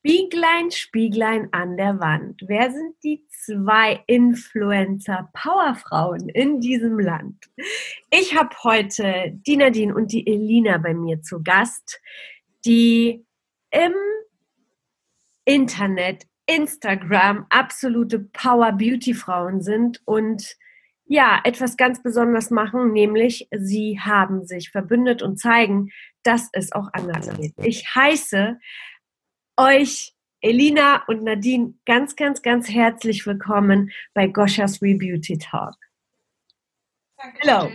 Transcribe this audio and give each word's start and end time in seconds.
Spieglein, 0.00 0.70
Spieglein 0.70 1.48
an 1.52 1.76
der 1.76 1.98
Wand. 1.98 2.44
Wer 2.46 2.70
sind 2.70 2.94
die 3.02 3.26
zwei 3.30 4.04
Influencer-Powerfrauen 4.06 6.28
in 6.28 6.60
diesem 6.60 7.00
Land? 7.00 7.50
Ich 8.10 8.36
habe 8.36 8.54
heute 8.62 9.32
die 9.46 9.56
Nadine 9.56 9.92
und 9.92 10.12
die 10.12 10.24
Elina 10.26 10.78
bei 10.78 10.94
mir 10.94 11.20
zu 11.22 11.42
Gast, 11.42 12.00
die 12.64 13.26
im 13.70 13.92
Internet, 15.44 16.26
Instagram 16.46 17.46
absolute 17.50 18.20
Power-Beauty-Frauen 18.20 19.62
sind 19.62 20.00
und 20.04 20.56
ja, 21.10 21.40
etwas 21.42 21.76
ganz 21.76 22.02
Besonderes 22.02 22.50
machen, 22.50 22.92
nämlich 22.92 23.48
sie 23.50 23.98
haben 23.98 24.46
sich 24.46 24.70
verbündet 24.70 25.22
und 25.22 25.38
zeigen, 25.38 25.90
dass 26.22 26.50
es 26.52 26.70
auch 26.72 26.88
anders 26.92 27.34
geht. 27.36 27.54
Ich 27.62 27.94
heiße 27.94 28.58
euch, 29.58 30.14
Elina 30.40 31.04
und 31.08 31.24
Nadine, 31.24 31.74
ganz, 31.84 32.14
ganz, 32.14 32.42
ganz 32.42 32.68
herzlich 32.68 33.26
willkommen 33.26 33.90
bei 34.14 34.28
Goschas 34.28 34.80
Real 34.80 34.96
Beauty 34.96 35.36
Talk. 35.36 35.74
Hallo. 37.42 37.70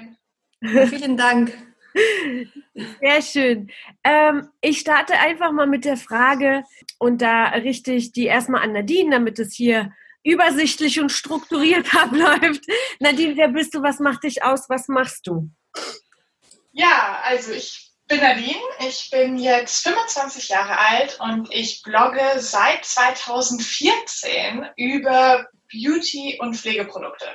Vielen 0.61 1.17
Dank. 1.17 1.53
Sehr 3.01 3.21
schön. 3.21 3.71
Ähm, 4.03 4.49
ich 4.61 4.79
starte 4.79 5.19
einfach 5.19 5.51
mal 5.51 5.67
mit 5.67 5.83
der 5.83 5.97
Frage 5.97 6.63
und 6.99 7.21
da 7.21 7.49
richte 7.49 7.91
ich 7.91 8.13
die 8.13 8.25
erstmal 8.25 8.63
an 8.63 8.71
Nadine, 8.71 9.11
damit 9.11 9.37
es 9.39 9.53
hier 9.53 9.91
übersichtlich 10.23 11.01
und 11.01 11.11
strukturiert 11.11 11.93
abläuft. 12.01 12.65
Nadine, 13.01 13.35
wer 13.35 13.49
bist 13.49 13.75
du? 13.75 13.83
Was 13.83 13.99
macht 13.99 14.23
dich 14.23 14.41
aus? 14.41 14.69
Was 14.69 14.87
machst 14.87 15.27
du? 15.27 15.49
Ja, 16.71 17.19
also 17.25 17.51
ich 17.51 17.92
bin 18.13 18.21
Nadine, 18.21 18.61
ich 18.87 19.09
bin 19.09 19.39
jetzt 19.39 19.81
25 19.83 20.49
Jahre 20.49 20.77
alt 20.77 21.19
und 21.19 21.51
ich 21.51 21.81
blogge 21.81 22.21
seit 22.37 22.85
2014 22.85 24.67
über 24.77 25.47
Beauty- 25.71 26.37
und 26.39 26.55
Pflegeprodukte. 26.55 27.25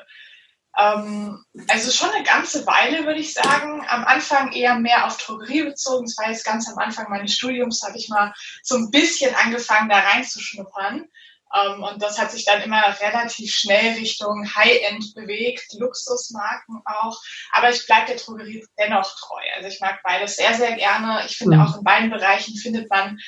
Ähm, 0.78 1.44
also 1.66 1.90
schon 1.90 2.10
eine 2.10 2.22
ganze 2.22 2.64
Weile, 2.64 3.06
würde 3.06 3.18
ich 3.18 3.34
sagen. 3.34 3.84
Am 3.88 4.04
Anfang 4.04 4.52
eher 4.52 4.78
mehr 4.78 5.06
auf 5.06 5.16
Drogerie 5.18 5.64
bezogen. 5.64 6.06
Das 6.06 6.16
war 6.16 6.30
jetzt 6.30 6.44
ganz 6.44 6.68
am 6.68 6.78
Anfang 6.78 7.10
meines 7.10 7.34
Studiums, 7.34 7.82
habe 7.82 7.98
ich 7.98 8.08
mal 8.08 8.32
so 8.62 8.76
ein 8.76 8.92
bisschen 8.92 9.34
angefangen, 9.34 9.88
da 9.88 9.98
reinzuschnuppern. 9.98 11.08
Ähm, 11.54 11.82
und 11.82 12.02
das 12.02 12.18
hat 12.18 12.30
sich 12.30 12.44
dann 12.44 12.62
immer 12.62 12.82
relativ 13.00 13.52
schnell 13.52 13.94
Richtung 13.94 14.48
High-End 14.54 15.14
bewegt, 15.14 15.72
Luxusmarken 15.78 16.82
auch. 16.84 17.20
Aber 17.52 17.70
ich 17.70 17.86
bleibe 17.86 18.06
der 18.08 18.16
Drogerie 18.16 18.66
dennoch 18.78 19.14
treu. 19.18 19.42
Also 19.56 19.68
ich 19.68 19.80
mag 19.80 20.00
beides 20.02 20.36
sehr, 20.36 20.54
sehr 20.54 20.76
gerne. 20.76 21.24
Ich 21.26 21.36
finde 21.36 21.56
mhm. 21.56 21.62
auch 21.62 21.76
in 21.76 21.84
beiden 21.84 22.10
Bereichen 22.10 22.56
findet 22.56 22.90
man 22.90 23.18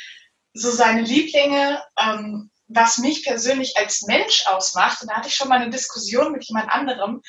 so 0.53 0.71
seine 0.71 1.03
Lieblinge. 1.03 1.83
Um, 1.97 2.51
was 2.73 2.99
mich 2.99 3.25
persönlich 3.25 3.77
als 3.77 4.03
Mensch 4.03 4.47
ausmacht, 4.47 5.03
und 5.03 5.11
da 5.11 5.17
hatte 5.17 5.29
ich 5.29 5.35
schon 5.35 5.49
mal 5.49 5.61
eine 5.61 5.71
Diskussion 5.71 6.33
mit 6.33 6.45
jemand 6.45 6.71
anderem. 6.71 7.21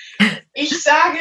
Ich 0.53 0.83
sage, 0.83 1.17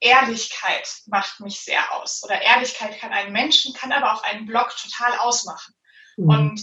Ehrlichkeit 0.00 0.88
macht 1.06 1.40
mich 1.40 1.60
sehr 1.60 1.94
aus. 1.94 2.22
Oder 2.24 2.42
Ehrlichkeit 2.42 2.98
kann 2.98 3.12
einen 3.12 3.32
Menschen, 3.32 3.74
kann 3.74 3.92
aber 3.92 4.12
auch 4.12 4.22
einen 4.24 4.46
Blog 4.46 4.74
total 4.76 5.18
ausmachen. 5.18 5.74
Mhm. 6.16 6.28
Und 6.28 6.60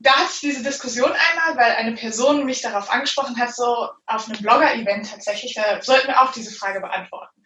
da 0.00 0.12
hatte 0.12 0.30
ich 0.32 0.40
diese 0.40 0.62
Diskussion 0.62 1.12
einmal, 1.12 1.56
weil 1.56 1.76
eine 1.76 1.94
Person 1.94 2.46
mich 2.46 2.62
darauf 2.62 2.90
angesprochen 2.90 3.38
hat, 3.38 3.54
so 3.54 3.90
auf 4.06 4.26
einem 4.26 4.40
Blogger-Event 4.40 5.10
tatsächlich, 5.10 5.54
da 5.54 5.82
sollten 5.82 6.08
wir 6.08 6.22
auch 6.22 6.32
diese 6.32 6.54
Frage 6.54 6.80
beantworten. 6.80 7.44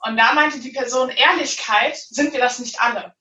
Und 0.00 0.18
da 0.18 0.34
meinte 0.34 0.60
die 0.60 0.72
Person, 0.72 1.08
Ehrlichkeit, 1.08 1.96
sind 1.96 2.34
wir 2.34 2.40
das 2.40 2.58
nicht 2.58 2.78
alle? 2.78 3.14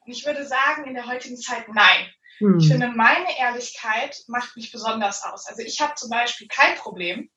Und 0.00 0.12
ich 0.12 0.26
würde 0.26 0.44
sagen, 0.44 0.86
in 0.86 0.94
der 0.94 1.06
heutigen 1.06 1.36
Zeit 1.36 1.68
nein. 1.68 2.12
Hm. 2.38 2.58
Ich 2.58 2.66
finde, 2.66 2.88
meine 2.88 3.38
Ehrlichkeit 3.38 4.16
macht 4.26 4.56
mich 4.56 4.72
besonders 4.72 5.22
aus. 5.22 5.46
Also 5.46 5.62
ich 5.62 5.80
habe 5.80 5.94
zum 5.94 6.10
Beispiel 6.10 6.48
kein 6.48 6.74
Problem, 6.74 7.30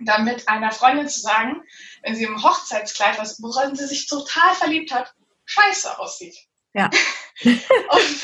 damit 0.00 0.48
einer 0.48 0.72
Freundin 0.72 1.08
zu 1.08 1.20
sagen, 1.20 1.62
wenn 2.02 2.16
sie 2.16 2.24
im 2.24 2.42
Hochzeitskleid, 2.42 3.16
was, 3.18 3.40
woran 3.40 3.76
sie 3.76 3.86
sich 3.86 4.08
total 4.08 4.56
verliebt 4.56 4.92
hat, 4.92 5.14
scheiße 5.44 6.00
aussieht. 6.00 6.36
Ja. 6.72 6.90
und 7.44 8.20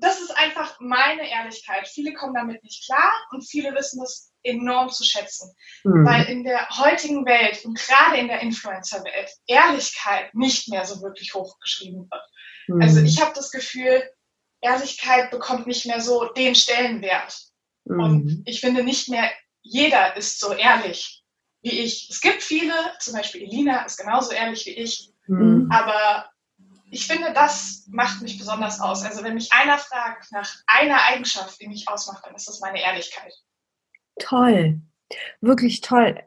das 0.00 0.20
ist 0.20 0.36
einfach 0.36 0.78
meine 0.80 1.28
Ehrlichkeit. 1.28 1.88
Viele 1.88 2.14
kommen 2.14 2.34
damit 2.34 2.62
nicht 2.62 2.86
klar 2.86 3.12
und 3.30 3.42
viele 3.48 3.74
wissen 3.74 4.00
das 4.00 4.32
enorm 4.42 4.90
zu 4.90 5.04
schätzen. 5.04 5.52
Mhm. 5.84 6.06
Weil 6.06 6.24
in 6.26 6.44
der 6.44 6.68
heutigen 6.70 7.26
Welt 7.26 7.64
und 7.64 7.78
gerade 7.78 8.18
in 8.18 8.28
der 8.28 8.40
Influencer-Welt 8.40 9.30
Ehrlichkeit 9.46 10.34
nicht 10.34 10.68
mehr 10.68 10.84
so 10.84 11.02
wirklich 11.02 11.34
hochgeschrieben 11.34 12.08
wird. 12.10 12.22
Mhm. 12.68 12.82
Also 12.82 13.00
ich 13.00 13.20
habe 13.20 13.32
das 13.34 13.50
Gefühl, 13.50 14.02
Ehrlichkeit 14.60 15.30
bekommt 15.30 15.66
nicht 15.66 15.86
mehr 15.86 16.00
so 16.00 16.26
den 16.26 16.54
Stellenwert. 16.54 17.36
Mhm. 17.84 18.00
Und 18.00 18.42
ich 18.46 18.60
finde 18.60 18.82
nicht 18.82 19.08
mehr 19.08 19.30
jeder 19.62 20.16
ist 20.16 20.40
so 20.40 20.52
ehrlich 20.52 21.24
wie 21.60 21.80
ich. 21.80 22.08
Es 22.10 22.20
gibt 22.20 22.42
viele, 22.42 22.72
zum 23.00 23.14
Beispiel 23.14 23.42
Elina 23.42 23.84
ist 23.84 23.98
genauso 23.98 24.32
ehrlich 24.32 24.64
wie 24.66 24.76
ich, 24.76 25.12
mhm. 25.26 25.68
aber 25.70 26.30
ich 26.90 27.06
finde, 27.06 27.32
das 27.32 27.86
macht 27.90 28.22
mich 28.22 28.38
besonders 28.38 28.80
aus. 28.80 29.04
Also 29.04 29.22
wenn 29.24 29.34
mich 29.34 29.52
einer 29.52 29.78
fragt 29.78 30.32
nach 30.32 30.50
einer 30.66 31.02
Eigenschaft, 31.04 31.60
die 31.60 31.68
mich 31.68 31.88
ausmacht, 31.88 32.24
dann 32.24 32.34
ist 32.34 32.48
das 32.48 32.60
meine 32.60 32.82
Ehrlichkeit. 32.82 33.32
Toll, 34.18 34.80
wirklich 35.40 35.80
toll. 35.80 36.20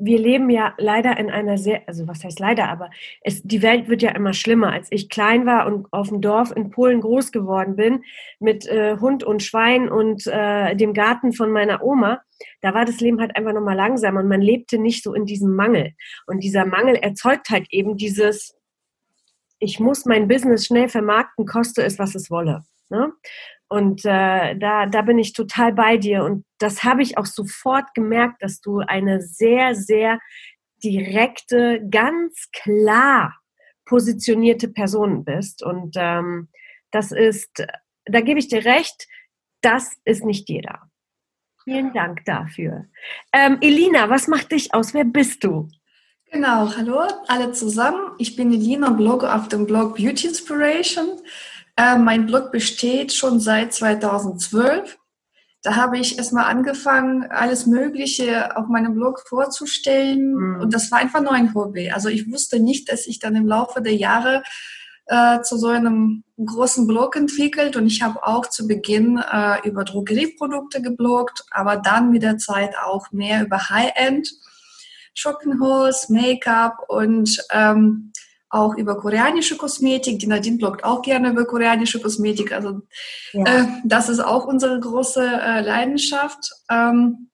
Wir 0.00 0.18
leben 0.18 0.48
ja 0.48 0.74
leider 0.78 1.16
in 1.18 1.28
einer 1.28 1.58
sehr, 1.58 1.82
also 1.88 2.06
was 2.06 2.22
heißt 2.22 2.38
leider, 2.38 2.68
aber 2.68 2.90
es, 3.22 3.42
die 3.42 3.62
Welt 3.62 3.88
wird 3.88 4.02
ja 4.02 4.10
immer 4.10 4.32
schlimmer. 4.32 4.72
Als 4.72 4.86
ich 4.90 5.08
klein 5.08 5.44
war 5.44 5.66
und 5.66 5.92
auf 5.92 6.08
dem 6.08 6.20
Dorf 6.20 6.52
in 6.54 6.70
Polen 6.70 7.00
groß 7.00 7.32
geworden 7.32 7.74
bin, 7.74 8.04
mit 8.38 8.66
äh, 8.66 8.98
Hund 8.98 9.24
und 9.24 9.42
Schwein 9.42 9.88
und 9.88 10.24
äh, 10.28 10.76
dem 10.76 10.94
Garten 10.94 11.32
von 11.32 11.50
meiner 11.50 11.82
Oma, 11.82 12.20
da 12.60 12.74
war 12.74 12.84
das 12.84 13.00
Leben 13.00 13.20
halt 13.20 13.34
einfach 13.34 13.52
nochmal 13.52 13.74
langsamer 13.74 14.20
und 14.20 14.28
man 14.28 14.42
lebte 14.42 14.78
nicht 14.78 15.02
so 15.02 15.14
in 15.14 15.24
diesem 15.24 15.56
Mangel. 15.56 15.94
Und 16.26 16.44
dieser 16.44 16.64
Mangel 16.64 16.94
erzeugt 16.94 17.50
halt 17.50 17.66
eben 17.70 17.96
dieses, 17.96 18.57
ich 19.58 19.80
muss 19.80 20.04
mein 20.04 20.28
Business 20.28 20.66
schnell 20.66 20.88
vermarkten, 20.88 21.46
koste 21.46 21.82
es, 21.82 21.98
was 21.98 22.14
es 22.14 22.30
wolle. 22.30 22.64
Ne? 22.90 23.12
Und 23.68 24.04
äh, 24.04 24.56
da, 24.56 24.86
da 24.86 25.02
bin 25.02 25.18
ich 25.18 25.34
total 25.34 25.72
bei 25.72 25.98
dir. 25.98 26.24
Und 26.24 26.44
das 26.58 26.84
habe 26.84 27.02
ich 27.02 27.18
auch 27.18 27.26
sofort 27.26 27.92
gemerkt, 27.94 28.42
dass 28.42 28.60
du 28.60 28.78
eine 28.78 29.20
sehr, 29.20 29.74
sehr 29.74 30.18
direkte, 30.82 31.86
ganz 31.90 32.48
klar 32.52 33.36
positionierte 33.84 34.68
Person 34.68 35.24
bist. 35.24 35.62
Und 35.62 35.96
ähm, 35.98 36.48
das 36.90 37.12
ist, 37.12 37.64
da 38.04 38.20
gebe 38.20 38.38
ich 38.38 38.48
dir 38.48 38.64
recht, 38.64 39.06
das 39.60 39.96
ist 40.04 40.24
nicht 40.24 40.48
jeder. 40.48 40.82
Vielen 41.64 41.92
Dank 41.92 42.24
dafür. 42.24 42.86
Ähm, 43.32 43.58
Elina, 43.60 44.08
was 44.08 44.28
macht 44.28 44.52
dich 44.52 44.72
aus? 44.72 44.94
Wer 44.94 45.04
bist 45.04 45.44
du? 45.44 45.68
Genau, 46.30 46.70
hallo 46.76 47.06
alle 47.26 47.52
zusammen. 47.52 48.12
Ich 48.18 48.36
bin 48.36 48.52
Elina, 48.52 48.90
Blogger 48.90 49.34
auf 49.34 49.48
dem 49.48 49.64
Blog 49.66 49.96
Beauty 49.96 50.28
Inspiration. 50.28 51.08
Äh, 51.76 51.96
mein 51.96 52.26
Blog 52.26 52.52
besteht 52.52 53.14
schon 53.14 53.40
seit 53.40 53.72
2012. 53.72 54.98
Da 55.62 55.76
habe 55.76 55.98
ich 55.98 56.18
erstmal 56.18 56.44
angefangen, 56.44 57.24
alles 57.30 57.64
Mögliche 57.64 58.56
auf 58.58 58.68
meinem 58.68 58.94
Blog 58.94 59.22
vorzustellen. 59.26 60.34
Mhm. 60.34 60.60
Und 60.60 60.74
das 60.74 60.90
war 60.90 60.98
einfach 60.98 61.22
nur 61.22 61.32
ein 61.32 61.54
Hobby. 61.54 61.90
Also 61.90 62.10
ich 62.10 62.30
wusste 62.30 62.60
nicht, 62.60 62.92
dass 62.92 63.06
ich 63.06 63.20
dann 63.20 63.34
im 63.34 63.46
Laufe 63.46 63.80
der 63.80 63.96
Jahre 63.96 64.42
äh, 65.06 65.40
zu 65.40 65.56
so 65.56 65.68
einem 65.68 66.24
großen 66.36 66.86
Blog 66.86 67.16
entwickelt 67.16 67.76
und 67.76 67.86
ich 67.86 68.02
habe 68.02 68.26
auch 68.26 68.46
zu 68.46 68.68
Beginn 68.68 69.18
äh, 69.18 69.66
über 69.66 69.84
Drogerieprodukte 69.84 70.82
gebloggt, 70.82 71.46
aber 71.50 71.78
dann 71.78 72.10
mit 72.10 72.22
der 72.22 72.36
Zeit 72.36 72.74
auch 72.84 73.10
mehr 73.12 73.42
über 73.42 73.70
High-End 73.70 74.30
Halls, 75.60 76.08
Make-up 76.08 76.84
und 76.88 77.36
ähm, 77.50 78.12
auch 78.50 78.76
über 78.76 78.96
koreanische 78.96 79.56
Kosmetik. 79.56 80.18
Die 80.18 80.26
Nadine 80.26 80.56
bloggt 80.56 80.84
auch 80.84 81.02
gerne 81.02 81.30
über 81.30 81.44
koreanische 81.44 82.00
Kosmetik. 82.00 82.52
Also 82.52 82.82
ja. 83.32 83.44
äh, 83.44 83.66
das 83.84 84.08
ist 84.08 84.20
auch 84.20 84.46
unsere 84.46 84.80
große 84.80 85.22
äh, 85.22 85.60
Leidenschaft. 85.60 86.50
Ähm, 86.70 87.28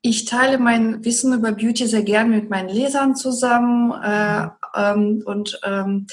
ich 0.00 0.24
teile 0.24 0.58
mein 0.58 1.04
Wissen 1.04 1.32
über 1.32 1.52
Beauty 1.52 1.86
sehr 1.86 2.02
gerne 2.02 2.34
mit 2.34 2.50
meinen 2.50 2.68
Lesern 2.68 3.14
zusammen 3.14 3.92
äh, 4.02 4.48
ähm, 4.74 5.22
und 5.24 5.60
ähm, 5.62 6.08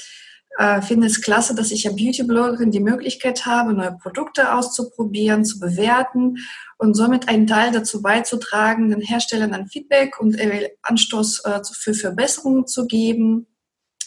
äh, 0.58 0.82
finde 0.82 1.06
es 1.06 1.22
klasse, 1.22 1.54
dass 1.54 1.70
ich 1.70 1.84
ja 1.84 1.90
Beauty-Bloggerin 1.92 2.70
die 2.70 2.80
Möglichkeit 2.80 3.46
habe, 3.46 3.72
neue 3.72 3.96
Produkte 3.96 4.52
auszuprobieren, 4.54 5.44
zu 5.44 5.60
bewerten 5.60 6.38
und 6.76 6.94
somit 6.94 7.28
einen 7.28 7.46
Teil 7.46 7.72
dazu 7.72 8.02
beizutragen, 8.02 8.90
den 8.90 9.00
Herstellern 9.00 9.54
ein 9.54 9.68
Feedback 9.68 10.20
und 10.20 10.36
Anstoß 10.82 11.44
äh, 11.44 11.60
für 11.72 11.94
Verbesserungen 11.94 12.66
zu 12.66 12.86
geben. 12.86 13.46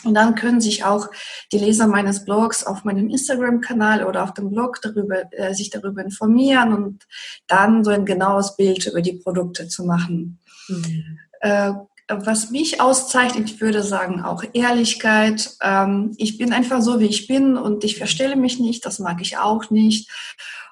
Und 0.04 0.16
dann 0.16 0.36
können 0.36 0.60
sich 0.60 0.84
auch 0.84 1.10
die 1.54 1.60
Leser 1.60 1.88
meines 1.88 2.25
Blogs 2.25 2.66
auf 2.66 2.84
meinem 2.84 3.10
Instagram-Kanal 3.10 4.04
oder 4.06 4.24
auf 4.24 4.34
dem 4.34 4.50
Blog 4.50 4.81
darüber, 4.81 5.24
äh, 5.31 5.54
sich 5.54 5.69
darüber 5.69 6.04
informieren 6.04 6.74
und 6.74 7.06
dann 7.48 7.86
so 7.86 7.92
ein 7.92 8.06
genaues 8.06 8.57
Bild 8.57 8.86
über 8.88 9.01
die 9.01 9.13
Produkte 9.13 9.69
zu 9.69 9.86
machen. 9.86 10.39
Mhm. 10.68 11.19
Äh, 11.39 11.72
was 12.07 12.50
mich 12.51 12.81
auszeichnet, 12.81 13.50
ich 13.50 13.61
würde 13.61 13.83
sagen 13.83 14.21
auch 14.21 14.44
Ehrlichkeit. 14.53 15.55
Ähm, 15.61 16.13
ich 16.17 16.38
bin 16.38 16.53
einfach 16.53 16.81
so, 16.81 17.00
wie 17.00 17.07
ich 17.07 17.27
bin 17.27 17.57
und 17.57 17.83
ich 17.83 17.97
verstelle 17.97 18.35
mich 18.35 18.59
nicht, 18.59 18.85
das 18.85 19.00
mag 19.00 19.21
ich 19.21 19.38
auch 19.38 19.69
nicht. 19.69 20.09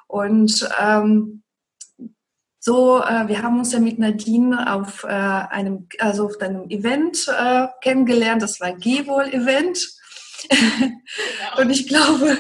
Und 0.08 0.70
ähm, 0.80 1.44
so, 2.60 3.02
äh, 3.02 3.28
wir 3.28 3.42
haben 3.42 3.58
uns 3.58 3.72
ja 3.72 3.80
mit 3.80 3.98
Nadine 3.98 4.72
auf 4.72 5.04
äh, 5.04 5.08
einem, 5.08 5.88
also 6.00 6.26
auf 6.26 6.40
einem 6.42 6.70
Event 6.70 7.28
äh, 7.28 7.68
kennengelernt. 7.82 8.44
Das 8.44 8.60
war 8.60 8.74
Gewol-Event. 8.74 10.01
Genau. 10.50 10.92
und 11.62 11.70
ich 11.70 11.88
glaube, 11.88 12.38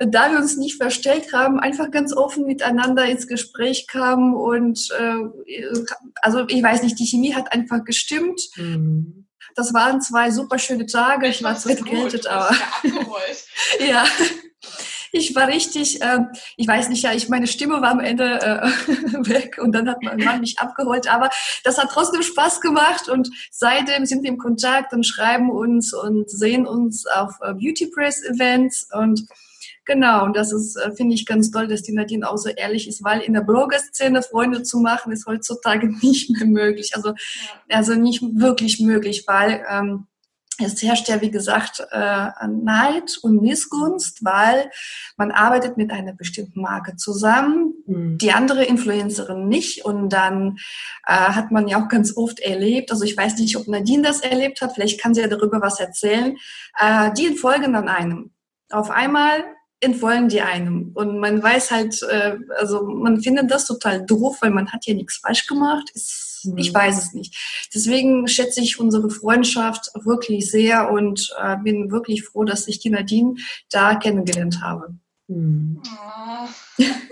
da 0.00 0.30
wir 0.30 0.38
uns 0.38 0.56
nicht 0.56 0.76
verstellt 0.76 1.32
haben, 1.32 1.60
einfach 1.60 1.90
ganz 1.90 2.14
offen 2.14 2.44
miteinander 2.44 3.04
ins 3.06 3.26
Gespräch 3.26 3.86
kamen 3.86 4.34
und 4.34 4.88
äh, 4.98 5.62
also 6.22 6.46
ich 6.48 6.62
weiß 6.62 6.82
nicht, 6.82 6.98
die 6.98 7.06
Chemie 7.06 7.34
hat 7.34 7.52
einfach 7.52 7.84
gestimmt. 7.84 8.40
Mhm. 8.56 9.26
Das 9.54 9.72
waren 9.72 10.02
zwei 10.02 10.30
super 10.30 10.58
schöne 10.58 10.86
Tage. 10.86 11.28
Ich, 11.28 11.36
ich 11.36 11.42
war 11.42 11.56
zwar 11.56 11.72
erkältet, 11.72 12.26
aber 12.26 12.54
ja 13.80 14.04
ich 15.12 15.34
war 15.34 15.48
richtig, 15.48 16.02
äh, 16.02 16.18
ich 16.56 16.66
weiß 16.66 16.88
nicht, 16.88 17.02
ja, 17.02 17.12
ich 17.12 17.28
meine 17.28 17.46
Stimme 17.46 17.80
war 17.80 17.90
am 17.90 18.00
Ende 18.00 18.40
äh, 18.40 18.66
weg 19.28 19.58
und 19.60 19.72
dann 19.72 19.88
hat 19.88 20.02
mein 20.02 20.18
Mann 20.18 20.40
mich 20.40 20.58
abgeholt, 20.58 21.08
aber 21.12 21.30
das 21.64 21.78
hat 21.78 21.90
trotzdem 21.90 22.22
Spaß 22.22 22.60
gemacht 22.60 23.08
und 23.08 23.30
seitdem 23.50 24.06
sind 24.06 24.22
wir 24.22 24.30
im 24.30 24.38
Kontakt 24.38 24.92
und 24.92 25.06
schreiben 25.06 25.50
uns 25.50 25.92
und 25.92 26.30
sehen 26.30 26.66
uns 26.66 27.06
auf 27.06 27.34
äh, 27.42 27.54
Beauty 27.54 27.86
Press 27.86 28.22
Events 28.24 28.88
und 28.92 29.26
Genau, 29.86 30.24
und 30.24 30.36
das 30.36 30.52
ist, 30.52 30.74
äh, 30.76 30.90
finde 30.92 31.14
ich, 31.14 31.26
ganz 31.26 31.52
toll, 31.52 31.68
dass 31.68 31.82
die 31.82 31.92
Nadine 31.92 32.28
auch 32.28 32.36
so 32.36 32.48
ehrlich 32.48 32.88
ist, 32.88 33.04
weil 33.04 33.20
in 33.20 33.34
der 33.34 33.42
Blogger-Szene 33.42 34.20
Freunde 34.22 34.64
zu 34.64 34.80
machen, 34.80 35.12
ist 35.12 35.26
heutzutage 35.26 35.88
nicht 36.02 36.28
mehr 36.30 36.44
möglich. 36.44 36.96
Also, 36.96 37.10
ja. 37.10 37.76
also 37.76 37.94
nicht 37.94 38.20
wirklich 38.22 38.80
möglich, 38.80 39.24
weil 39.28 39.64
ähm, 39.70 40.08
es 40.58 40.82
herrscht 40.82 41.08
ja, 41.08 41.20
wie 41.20 41.30
gesagt, 41.30 41.86
äh, 41.90 42.28
Neid 42.48 43.18
und 43.22 43.42
Missgunst, 43.42 44.24
weil 44.24 44.70
man 45.16 45.30
arbeitet 45.30 45.76
mit 45.76 45.90
einer 45.90 46.12
bestimmten 46.12 46.60
Marke 46.60 46.96
zusammen, 46.96 47.74
mhm. 47.86 48.18
die 48.18 48.32
andere 48.32 48.64
Influencerin 48.64 49.48
nicht. 49.48 49.84
Und 49.84 50.10
dann 50.10 50.58
äh, 51.06 51.12
hat 51.12 51.50
man 51.50 51.68
ja 51.68 51.82
auch 51.82 51.88
ganz 51.88 52.16
oft 52.16 52.40
erlebt, 52.40 52.90
also 52.90 53.04
ich 53.04 53.16
weiß 53.16 53.36
nicht, 53.38 53.56
ob 53.56 53.68
Nadine 53.68 54.02
das 54.02 54.20
erlebt 54.20 54.60
hat, 54.60 54.74
vielleicht 54.74 55.00
kann 55.00 55.14
sie 55.14 55.20
ja 55.20 55.28
darüber 55.28 55.60
was 55.60 55.80
erzählen, 55.80 56.36
äh, 56.78 57.12
die 57.12 57.26
entfolgen 57.26 57.72
dann 57.72 57.88
einem. 57.88 58.30
Auf 58.70 58.90
einmal 58.90 59.44
entfolgen 59.80 60.28
die 60.28 60.40
einem. 60.40 60.92
Und 60.94 61.18
man 61.18 61.42
weiß 61.42 61.70
halt, 61.70 62.02
äh, 62.02 62.36
also 62.58 62.84
man 62.84 63.20
findet 63.20 63.50
das 63.50 63.66
total 63.66 64.04
doof, 64.04 64.38
weil 64.40 64.50
man 64.50 64.72
hat 64.72 64.86
ja 64.86 64.94
nichts 64.94 65.18
falsch 65.18 65.46
gemacht. 65.46 65.90
Ist 65.94 66.26
ich 66.56 66.72
mhm. 66.72 66.76
weiß 66.76 66.98
es 66.98 67.12
nicht. 67.12 67.68
Deswegen 67.74 68.28
schätze 68.28 68.60
ich 68.60 68.78
unsere 68.78 69.10
Freundschaft 69.10 69.90
wirklich 69.94 70.50
sehr 70.50 70.90
und 70.90 71.34
äh, 71.40 71.56
bin 71.56 71.90
wirklich 71.90 72.24
froh, 72.24 72.44
dass 72.44 72.68
ich 72.68 72.78
die 72.78 72.90
Nadine 72.90 73.34
da 73.70 73.96
kennengelernt 73.96 74.60
habe. 74.62 74.94
Mhm. 75.28 75.82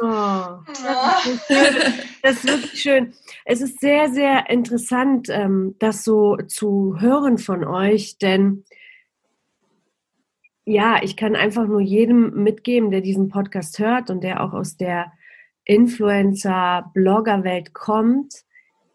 Oh. 0.01 0.59
Das 2.23 2.37
ist 2.37 2.47
wirklich 2.47 2.81
schön. 2.81 3.13
Es 3.45 3.61
ist 3.61 3.81
sehr, 3.81 4.11
sehr 4.13 4.49
interessant, 4.51 5.29
ähm, 5.31 5.75
das 5.79 6.05
so 6.05 6.37
zu 6.47 6.97
hören 7.01 7.39
von 7.39 7.65
euch, 7.65 8.19
denn 8.19 8.65
ja, 10.65 11.03
ich 11.03 11.17
kann 11.17 11.37
einfach 11.37 11.67
nur 11.67 11.81
jedem 11.81 12.43
mitgeben, 12.43 12.91
der 12.91 13.01
diesen 13.01 13.29
Podcast 13.29 13.79
hört 13.79 14.11
und 14.11 14.25
der 14.25 14.43
auch 14.43 14.53
aus 14.53 14.77
der 14.77 15.13
Influencer-Blogger-Welt 15.65 17.75
kommt 17.75 18.45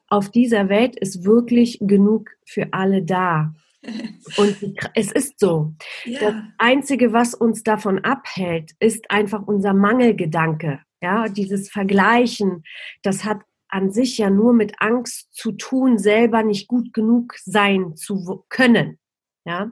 auf 0.09 0.29
dieser 0.29 0.69
Welt 0.69 0.97
ist 0.97 1.23
wirklich 1.23 1.77
genug 1.81 2.31
für 2.45 2.67
alle 2.71 3.03
da. 3.03 3.53
Und 4.37 4.57
es 4.93 5.11
ist 5.11 5.39
so. 5.39 5.73
Ja. 6.03 6.19
Das 6.19 6.35
Einzige, 6.57 7.13
was 7.13 7.33
uns 7.33 7.63
davon 7.63 7.99
abhält, 7.99 8.71
ist 8.79 9.09
einfach 9.09 9.47
unser 9.47 9.73
Mangelgedanke. 9.73 10.81
Ja, 11.01 11.29
dieses 11.29 11.69
Vergleichen, 11.69 12.63
das 13.03 13.23
hat 13.23 13.39
an 13.69 13.91
sich 13.91 14.17
ja 14.17 14.29
nur 14.29 14.53
mit 14.53 14.81
Angst 14.81 15.33
zu 15.33 15.53
tun, 15.53 15.97
selber 15.97 16.43
nicht 16.43 16.67
gut 16.67 16.93
genug 16.93 17.35
sein 17.45 17.95
zu 17.95 18.43
können. 18.49 18.99
Ja. 19.45 19.71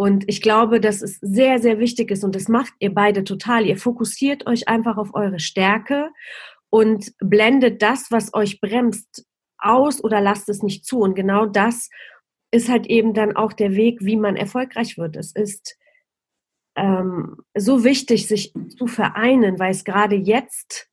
Und 0.00 0.24
ich 0.28 0.40
glaube, 0.40 0.80
dass 0.80 1.02
es 1.02 1.18
sehr, 1.20 1.58
sehr 1.58 1.78
wichtig 1.78 2.10
ist 2.10 2.24
und 2.24 2.34
das 2.34 2.48
macht 2.48 2.72
ihr 2.78 2.94
beide 2.94 3.22
total. 3.22 3.66
Ihr 3.66 3.76
fokussiert 3.76 4.46
euch 4.46 4.66
einfach 4.66 4.96
auf 4.96 5.12
eure 5.12 5.38
Stärke 5.38 6.08
und 6.70 7.12
blendet 7.18 7.82
das, 7.82 8.10
was 8.10 8.32
euch 8.32 8.62
bremst, 8.62 9.26
aus 9.58 10.02
oder 10.02 10.22
lasst 10.22 10.48
es 10.48 10.62
nicht 10.62 10.86
zu. 10.86 11.00
Und 11.00 11.14
genau 11.14 11.44
das 11.44 11.90
ist 12.50 12.70
halt 12.70 12.86
eben 12.86 13.12
dann 13.12 13.36
auch 13.36 13.52
der 13.52 13.76
Weg, 13.76 13.98
wie 14.00 14.16
man 14.16 14.36
erfolgreich 14.36 14.96
wird. 14.96 15.16
Es 15.16 15.32
ist 15.32 15.76
ähm, 16.76 17.36
so 17.54 17.84
wichtig, 17.84 18.26
sich 18.26 18.54
zu 18.78 18.86
vereinen, 18.86 19.58
weil 19.58 19.72
es 19.72 19.84
gerade 19.84 20.16
jetzt 20.16 20.89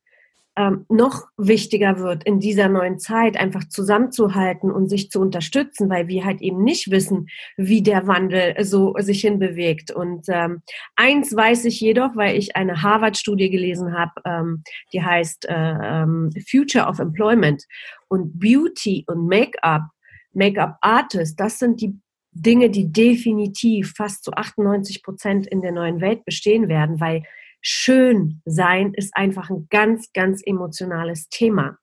ähm, 0.58 0.86
noch 0.88 1.28
wichtiger 1.36 2.00
wird 2.00 2.24
in 2.24 2.40
dieser 2.40 2.68
neuen 2.68 2.98
Zeit, 2.98 3.36
einfach 3.36 3.68
zusammenzuhalten 3.68 4.72
und 4.72 4.88
sich 4.88 5.08
zu 5.08 5.20
unterstützen, 5.20 5.88
weil 5.88 6.08
wir 6.08 6.24
halt 6.24 6.42
eben 6.42 6.64
nicht 6.64 6.90
wissen, 6.90 7.28
wie 7.56 7.80
der 7.80 8.08
Wandel 8.08 8.56
so 8.64 8.92
sich 8.98 9.20
hinbewegt. 9.20 9.92
Und 9.92 10.26
ähm, 10.28 10.62
eins 10.96 11.34
weiß 11.34 11.64
ich 11.66 11.80
jedoch, 11.80 12.16
weil 12.16 12.36
ich 12.36 12.56
eine 12.56 12.82
Harvard-Studie 12.82 13.50
gelesen 13.50 13.96
habe, 13.96 14.10
ähm, 14.24 14.64
die 14.92 15.00
heißt 15.00 15.46
äh, 15.48 15.54
ähm, 15.54 16.30
Future 16.50 16.86
of 16.86 16.98
Employment 16.98 17.64
und 18.08 18.40
Beauty 18.40 19.04
und 19.06 19.28
Make-up, 19.28 19.82
Make-up 20.32 20.76
Artist, 20.80 21.38
das 21.38 21.60
sind 21.60 21.80
die 21.80 21.96
Dinge, 22.32 22.68
die 22.68 22.90
definitiv 22.90 23.94
fast 23.96 24.24
zu 24.24 24.32
98 24.32 25.04
Prozent 25.04 25.46
in 25.46 25.60
der 25.60 25.72
neuen 25.72 26.00
Welt 26.00 26.24
bestehen 26.24 26.68
werden, 26.68 27.00
weil 27.00 27.22
schön 27.60 28.40
sein 28.44 28.94
ist 28.94 29.16
einfach 29.16 29.50
ein 29.50 29.66
ganz, 29.70 30.12
ganz 30.12 30.42
emotionales 30.44 31.28
Thema. 31.28 31.78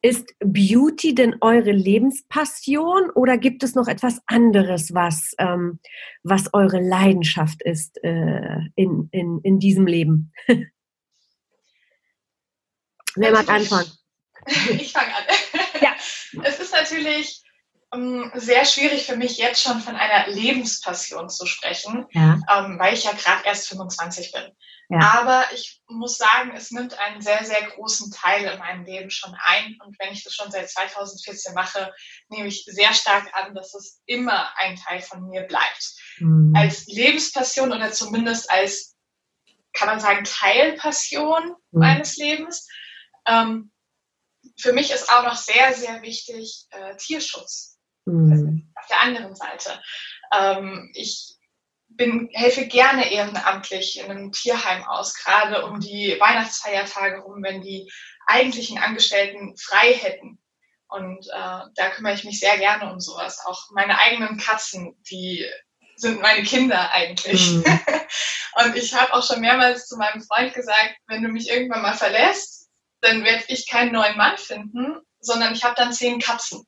Ist 0.00 0.34
Beauty 0.40 1.14
denn 1.14 1.36
eure 1.40 1.72
Lebenspassion 1.72 3.10
oder 3.10 3.38
gibt 3.38 3.62
es 3.62 3.74
noch 3.74 3.88
etwas 3.88 4.20
anderes, 4.26 4.94
was, 4.94 5.34
ähm, 5.38 5.80
was 6.22 6.52
eure 6.52 6.80
Leidenschaft 6.80 7.62
ist 7.62 8.02
äh, 8.02 8.58
in, 8.74 9.08
in, 9.12 9.40
in 9.42 9.58
diesem 9.58 9.86
Leben? 9.86 10.32
Wer 13.16 13.32
mag 13.32 13.48
anfangen? 13.48 13.90
Ich 14.70 14.92
fange 14.92 15.14
an. 15.14 15.22
ja. 15.80 15.94
Es 16.42 16.58
ist 16.58 16.72
natürlich 16.72 17.41
sehr 18.34 18.64
schwierig 18.64 19.04
für 19.04 19.16
mich 19.16 19.36
jetzt 19.36 19.62
schon 19.62 19.80
von 19.80 19.96
einer 19.96 20.26
Lebenspassion 20.28 21.28
zu 21.28 21.44
sprechen, 21.44 22.06
ja. 22.12 22.38
ähm, 22.50 22.78
weil 22.78 22.94
ich 22.94 23.04
ja 23.04 23.12
gerade 23.12 23.44
erst 23.44 23.68
25 23.68 24.32
bin. 24.32 24.50
Ja. 24.88 25.20
Aber 25.20 25.44
ich 25.54 25.82
muss 25.88 26.18
sagen, 26.18 26.52
es 26.54 26.70
nimmt 26.70 26.98
einen 26.98 27.20
sehr, 27.20 27.44
sehr 27.44 27.62
großen 27.62 28.10
Teil 28.10 28.44
in 28.44 28.58
meinem 28.58 28.84
Leben 28.84 29.10
schon 29.10 29.34
ein. 29.42 29.78
Und 29.84 29.98
wenn 29.98 30.12
ich 30.12 30.24
das 30.24 30.34
schon 30.34 30.50
seit 30.50 30.70
2014 30.70 31.54
mache, 31.54 31.92
nehme 32.28 32.48
ich 32.48 32.64
sehr 32.66 32.92
stark 32.92 33.30
an, 33.34 33.54
dass 33.54 33.74
es 33.74 34.00
immer 34.06 34.56
ein 34.56 34.76
Teil 34.76 35.00
von 35.00 35.28
mir 35.28 35.42
bleibt. 35.42 35.94
Mhm. 36.18 36.52
Als 36.56 36.86
Lebenspassion 36.86 37.72
oder 37.72 37.92
zumindest 37.92 38.50
als, 38.50 38.96
kann 39.72 39.88
man 39.88 40.00
sagen, 40.00 40.24
Teilpassion 40.24 41.56
mhm. 41.70 41.80
meines 41.80 42.16
Lebens. 42.16 42.68
Ähm, 43.26 43.70
für 44.58 44.72
mich 44.72 44.90
ist 44.90 45.10
auch 45.10 45.24
noch 45.24 45.36
sehr, 45.36 45.72
sehr 45.74 46.02
wichtig 46.02 46.66
äh, 46.70 46.96
Tierschutz. 46.96 47.71
Mhm. 48.04 48.72
auf 48.74 48.86
der 48.88 49.00
anderen 49.00 49.34
Seite. 49.34 49.80
Ähm, 50.34 50.90
ich 50.94 51.36
bin, 51.88 52.30
helfe 52.32 52.66
gerne 52.66 53.10
ehrenamtlich 53.10 53.98
in 54.00 54.10
einem 54.10 54.32
Tierheim 54.32 54.84
aus, 54.84 55.14
gerade 55.14 55.66
um 55.66 55.80
die 55.80 56.16
Weihnachtsfeiertage 56.18 57.20
rum, 57.20 57.42
wenn 57.42 57.60
die 57.60 57.90
eigentlichen 58.26 58.78
Angestellten 58.78 59.56
frei 59.56 59.92
hätten. 59.92 60.38
Und 60.88 61.26
äh, 61.28 61.60
da 61.74 61.90
kümmere 61.94 62.14
ich 62.14 62.24
mich 62.24 62.40
sehr 62.40 62.58
gerne 62.58 62.92
um 62.92 63.00
sowas. 63.00 63.44
Auch 63.46 63.70
meine 63.70 63.98
eigenen 63.98 64.36
Katzen, 64.36 64.94
die 65.10 65.46
sind 65.96 66.20
meine 66.20 66.42
Kinder 66.42 66.90
eigentlich. 66.90 67.50
Mhm. 67.52 67.64
Und 68.54 68.76
ich 68.76 68.92
habe 68.94 69.14
auch 69.14 69.26
schon 69.26 69.40
mehrmals 69.40 69.86
zu 69.86 69.96
meinem 69.96 70.22
Freund 70.22 70.52
gesagt, 70.52 70.96
wenn 71.06 71.22
du 71.22 71.28
mich 71.28 71.48
irgendwann 71.48 71.82
mal 71.82 71.96
verlässt, 71.96 72.68
dann 73.00 73.24
werde 73.24 73.44
ich 73.48 73.68
keinen 73.68 73.92
neuen 73.92 74.16
Mann 74.16 74.36
finden, 74.36 75.00
sondern 75.20 75.54
ich 75.54 75.64
habe 75.64 75.74
dann 75.76 75.92
zehn 75.92 76.20
Katzen. 76.20 76.66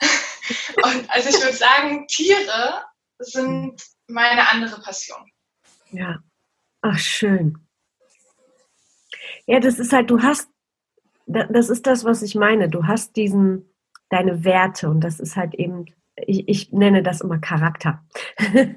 Und 0.82 1.10
also 1.10 1.28
ich 1.28 1.42
würde 1.42 1.56
sagen, 1.56 2.06
Tiere 2.06 2.84
sind 3.18 3.82
meine 4.06 4.48
andere 4.50 4.80
Passion. 4.80 5.18
Ja, 5.90 6.18
ach 6.82 6.98
schön. 6.98 7.58
Ja, 9.46 9.60
das 9.60 9.78
ist 9.78 9.92
halt, 9.92 10.10
du 10.10 10.22
hast, 10.22 10.48
das 11.26 11.68
ist 11.68 11.86
das, 11.86 12.04
was 12.04 12.22
ich 12.22 12.34
meine. 12.34 12.68
Du 12.68 12.86
hast 12.86 13.16
diesen, 13.16 13.72
deine 14.10 14.44
Werte 14.44 14.88
und 14.88 15.00
das 15.00 15.20
ist 15.20 15.36
halt 15.36 15.54
eben, 15.54 15.86
ich, 16.16 16.48
ich 16.48 16.72
nenne 16.72 17.02
das 17.02 17.20
immer 17.20 17.38
Charakter. 17.38 18.04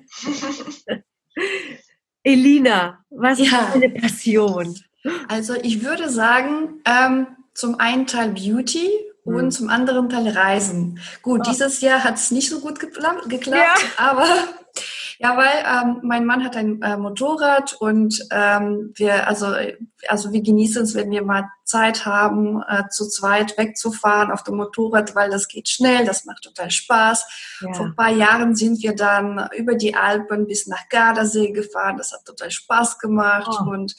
Elina, 2.24 3.04
was 3.10 3.40
ja. 3.40 3.46
ist 3.46 3.76
deine 3.76 3.90
Passion? 3.90 4.76
Also 5.28 5.56
ich 5.56 5.84
würde 5.84 6.10
sagen, 6.10 6.82
ähm, 6.86 7.28
zum 7.54 7.80
einen 7.80 8.08
Teil 8.08 8.30
Beauty 8.30 8.90
und 9.24 9.46
mhm. 9.46 9.52
zum 9.52 9.70
anderen 9.70 10.10
Teil 10.10 10.28
Reisen. 10.30 11.00
Gut, 11.22 11.42
oh. 11.42 11.50
dieses 11.50 11.82
Jahr 11.82 12.04
hat 12.04 12.16
es 12.16 12.32
nicht 12.32 12.50
so 12.50 12.60
gut 12.60 12.80
geklappt, 12.80 13.28
ja. 13.48 13.74
aber 13.98 14.26
ja, 15.24 15.38
weil 15.38 15.64
ähm, 15.68 16.00
mein 16.02 16.26
Mann 16.26 16.44
hat 16.44 16.56
ein 16.56 16.82
äh, 16.82 16.98
Motorrad 16.98 17.74
und 17.80 18.26
ähm, 18.32 18.92
wir, 18.96 19.28
also, 19.28 19.54
also 20.08 20.32
wir 20.32 20.42
genießen 20.42 20.82
es, 20.82 20.96
wenn 20.96 21.12
wir 21.12 21.24
mal 21.24 21.48
Zeit 21.64 22.08
haben, 22.08 22.64
äh, 22.68 22.90
zu 22.90 23.08
zweit 23.08 23.56
wegzufahren 23.56 24.32
auf 24.32 24.42
dem 24.42 24.56
Motorrad, 24.56 25.14
weil 25.14 25.30
das 25.30 25.48
geht 25.48 25.70
schnell, 25.70 26.06
das 26.06 26.26
macht 26.26 26.42
total 26.42 26.72
Spaß. 26.72 27.60
Ja. 27.62 27.74
Vor 27.74 27.86
ein 27.86 27.96
paar 27.96 28.10
Jahren 28.10 28.56
sind 28.56 28.82
wir 28.82 28.96
dann 28.96 29.48
über 29.56 29.76
die 29.76 29.94
Alpen 29.94 30.48
bis 30.48 30.66
nach 30.66 30.90
Gardasee 30.90 31.52
gefahren, 31.52 31.98
das 31.98 32.14
hat 32.14 32.26
total 32.26 32.50
Spaß 32.50 32.98
gemacht 32.98 33.60
oh. 33.62 33.70
und 33.70 33.96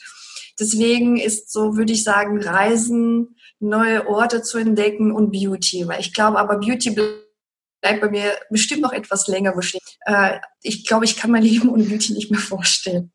deswegen 0.59 1.15
ist 1.15 1.53
so, 1.53 1.77
würde 1.77 1.93
ich 1.93 2.03
sagen, 2.03 2.41
Reisen, 2.41 3.37
neue 3.63 4.07
Orte 4.07 4.41
zu 4.41 4.57
entdecken 4.57 5.11
und 5.11 5.31
Beauty, 5.31 5.87
weil 5.87 5.99
ich 5.99 6.13
glaube, 6.13 6.37
aber 6.37 6.59
Beauty 6.59 6.91
bleibt 6.91 8.01
bei 8.01 8.09
mir 8.09 8.33
bestimmt 8.49 8.81
noch 8.81 8.93
etwas 8.93 9.27
länger 9.27 9.53
bestehen. 9.55 9.81
Äh, 10.05 10.39
ich 10.61 10.85
glaube, 10.85 11.05
ich 11.05 11.17
kann 11.17 11.31
mein 11.31 11.43
Leben 11.43 11.69
ohne 11.69 11.83
Beauty 11.83 12.13
nicht 12.13 12.31
mehr 12.31 12.39
vorstellen. 12.39 13.11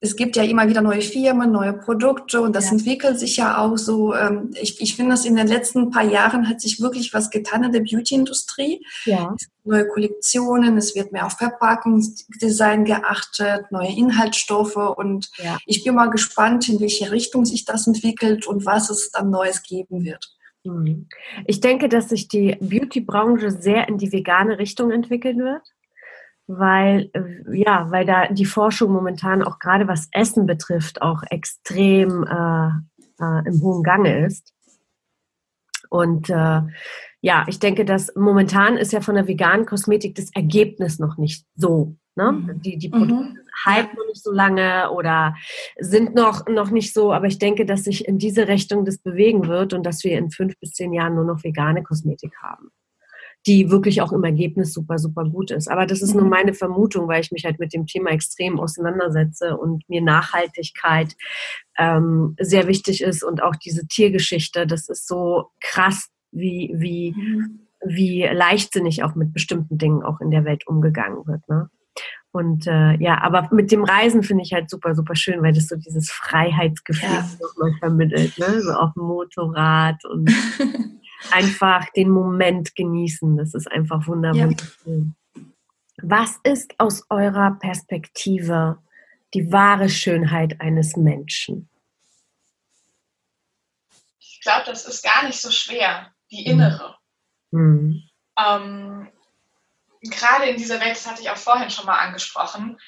Es 0.00 0.16
gibt 0.16 0.34
ja 0.36 0.42
immer 0.44 0.66
wieder 0.66 0.80
neue 0.80 1.02
Firmen, 1.02 1.52
neue 1.52 1.74
Produkte 1.74 2.40
und 2.40 2.56
das 2.56 2.66
ja. 2.66 2.72
entwickelt 2.72 3.18
sich 3.18 3.36
ja 3.36 3.58
auch 3.58 3.76
so. 3.76 4.14
Ähm, 4.14 4.50
ich, 4.60 4.80
ich 4.80 4.96
finde, 4.96 5.10
dass 5.12 5.26
in 5.26 5.36
den 5.36 5.46
letzten 5.46 5.90
paar 5.90 6.04
Jahren 6.04 6.48
hat 6.48 6.60
sich 6.60 6.80
wirklich 6.80 7.12
was 7.12 7.30
getan 7.30 7.64
in 7.64 7.72
der 7.72 7.80
Beauty-Industrie. 7.80 8.84
Ja. 9.04 9.36
Neue 9.64 9.88
Kollektionen, 9.88 10.78
es 10.78 10.94
wird 10.94 11.12
mehr 11.12 11.26
auf 11.26 11.34
Verpackungsdesign 11.34 12.84
geachtet, 12.84 13.70
neue 13.70 13.94
Inhaltsstoffe 13.94 14.76
und 14.76 15.28
ja. 15.36 15.58
ich 15.66 15.84
bin 15.84 15.96
mal 15.96 16.10
gespannt, 16.10 16.68
in 16.68 16.80
welche 16.80 17.10
Richtung 17.10 17.44
sich 17.44 17.64
das 17.64 17.86
entwickelt 17.86 18.46
und 18.46 18.64
was 18.64 18.88
es 18.90 19.10
dann 19.10 19.30
Neues 19.30 19.62
geben 19.62 20.04
wird. 20.04 20.32
Mhm. 20.64 21.08
Ich 21.46 21.60
denke, 21.60 21.88
dass 21.88 22.08
sich 22.08 22.28
die 22.28 22.56
Beauty-Branche 22.60 23.50
sehr 23.50 23.88
in 23.88 23.98
die 23.98 24.12
vegane 24.12 24.58
Richtung 24.58 24.90
entwickeln 24.90 25.38
wird, 25.38 25.62
weil, 26.46 27.10
äh, 27.12 27.58
ja, 27.58 27.90
weil 27.90 28.06
da 28.06 28.28
die 28.28 28.44
Forschung 28.44 28.92
momentan 28.92 29.42
auch 29.42 29.58
gerade 29.58 29.88
was 29.88 30.08
Essen 30.12 30.46
betrifft, 30.46 31.02
auch 31.02 31.22
extrem 31.30 32.24
äh, 32.24 32.68
äh, 33.20 33.48
im 33.48 33.60
hohen 33.62 33.82
Gange 33.82 34.26
ist. 34.26 34.52
Und 35.88 36.30
äh, 36.30 36.62
ja, 37.20 37.44
ich 37.48 37.58
denke, 37.58 37.84
dass 37.84 38.14
momentan 38.14 38.76
ist 38.76 38.92
ja 38.92 39.00
von 39.00 39.14
der 39.14 39.28
veganen 39.28 39.66
Kosmetik 39.66 40.14
das 40.14 40.30
Ergebnis 40.34 40.98
noch 40.98 41.16
nicht 41.16 41.46
so. 41.54 41.96
Ne? 42.16 42.32
Mhm. 42.32 42.62
Die, 42.62 42.78
die 42.78 42.88
Produkte 42.88 43.14
mhm. 43.14 43.38
halten 43.64 43.96
noch 43.96 44.06
nicht 44.06 44.22
so 44.22 44.32
lange 44.32 44.90
oder 44.90 45.34
sind 45.78 46.14
noch, 46.14 46.46
noch 46.46 46.70
nicht 46.70 46.94
so, 46.94 47.12
aber 47.12 47.26
ich 47.26 47.38
denke, 47.38 47.66
dass 47.66 47.84
sich 47.84 48.08
in 48.08 48.18
diese 48.18 48.48
Richtung 48.48 48.84
das 48.84 48.98
bewegen 48.98 49.48
wird 49.48 49.74
und 49.74 49.84
dass 49.84 50.02
wir 50.02 50.18
in 50.18 50.30
fünf 50.30 50.58
bis 50.58 50.72
zehn 50.72 50.92
Jahren 50.92 51.14
nur 51.14 51.24
noch 51.24 51.44
vegane 51.44 51.82
Kosmetik 51.82 52.32
haben, 52.42 52.70
die 53.46 53.70
wirklich 53.70 54.02
auch 54.02 54.12
im 54.12 54.24
Ergebnis 54.24 54.72
super, 54.72 54.98
super 54.98 55.24
gut 55.24 55.50
ist. 55.50 55.68
Aber 55.68 55.86
das 55.86 56.02
ist 56.02 56.14
nur 56.14 56.24
mhm. 56.24 56.30
meine 56.30 56.54
Vermutung, 56.54 57.06
weil 57.08 57.20
ich 57.20 57.30
mich 57.30 57.44
halt 57.44 57.58
mit 57.58 57.72
dem 57.72 57.86
Thema 57.86 58.10
extrem 58.10 58.58
auseinandersetze 58.58 59.56
und 59.56 59.88
mir 59.88 60.02
Nachhaltigkeit 60.02 61.14
ähm, 61.78 62.34
sehr 62.40 62.66
wichtig 62.66 63.02
ist 63.02 63.22
und 63.22 63.42
auch 63.42 63.56
diese 63.56 63.86
Tiergeschichte, 63.86 64.66
das 64.66 64.88
ist 64.88 65.06
so 65.06 65.50
krass, 65.60 66.08
wie, 66.32 66.72
wie, 66.74 67.14
mhm. 67.16 67.60
wie 67.84 68.22
leichtsinnig 68.22 69.04
auch 69.04 69.14
mit 69.14 69.32
bestimmten 69.32 69.78
Dingen 69.78 70.02
auch 70.02 70.20
in 70.20 70.30
der 70.30 70.44
Welt 70.44 70.66
umgegangen 70.66 71.26
wird. 71.26 71.48
Ne? 71.48 71.70
Und 72.32 72.66
äh, 72.66 72.96
ja, 72.96 73.22
aber 73.22 73.48
mit 73.50 73.72
dem 73.72 73.84
Reisen 73.84 74.22
finde 74.22 74.42
ich 74.42 74.52
halt 74.52 74.68
super, 74.68 74.94
super 74.94 75.14
schön, 75.14 75.42
weil 75.42 75.54
das 75.54 75.68
so 75.68 75.76
dieses 75.76 76.10
Freiheitsgefühl 76.10 77.08
ja. 77.08 77.30
nochmal 77.40 77.72
vermittelt, 77.78 78.38
ne? 78.38 78.60
So 78.60 78.72
auf 78.72 78.92
dem 78.92 79.04
Motorrad 79.04 80.04
und 80.04 80.30
einfach 81.30 81.88
den 81.90 82.10
Moment 82.10 82.74
genießen. 82.74 83.36
Das 83.36 83.54
ist 83.54 83.70
einfach 83.70 84.06
wunderbar. 84.06 84.50
Ja. 84.84 85.02
Was 86.02 86.36
ist 86.42 86.74
aus 86.78 87.04
eurer 87.08 87.52
Perspektive 87.58 88.78
die 89.34 89.50
wahre 89.50 89.88
Schönheit 89.88 90.60
eines 90.60 90.96
Menschen? 90.96 91.68
Ich 94.18 94.40
glaube, 94.42 94.66
das 94.66 94.86
ist 94.86 95.02
gar 95.02 95.24
nicht 95.24 95.40
so 95.40 95.50
schwer, 95.50 96.12
die 96.30 96.44
innere. 96.44 96.96
Mhm. 97.50 98.02
Ähm, 98.38 99.08
gerade 100.02 100.46
in 100.46 100.56
dieser 100.56 100.80
Welt, 100.80 100.92
das 100.92 101.06
hatte 101.06 101.22
ich 101.22 101.30
auch 101.30 101.36
vorhin 101.36 101.70
schon 101.70 101.86
mal 101.86 101.98
angesprochen, 101.98 102.78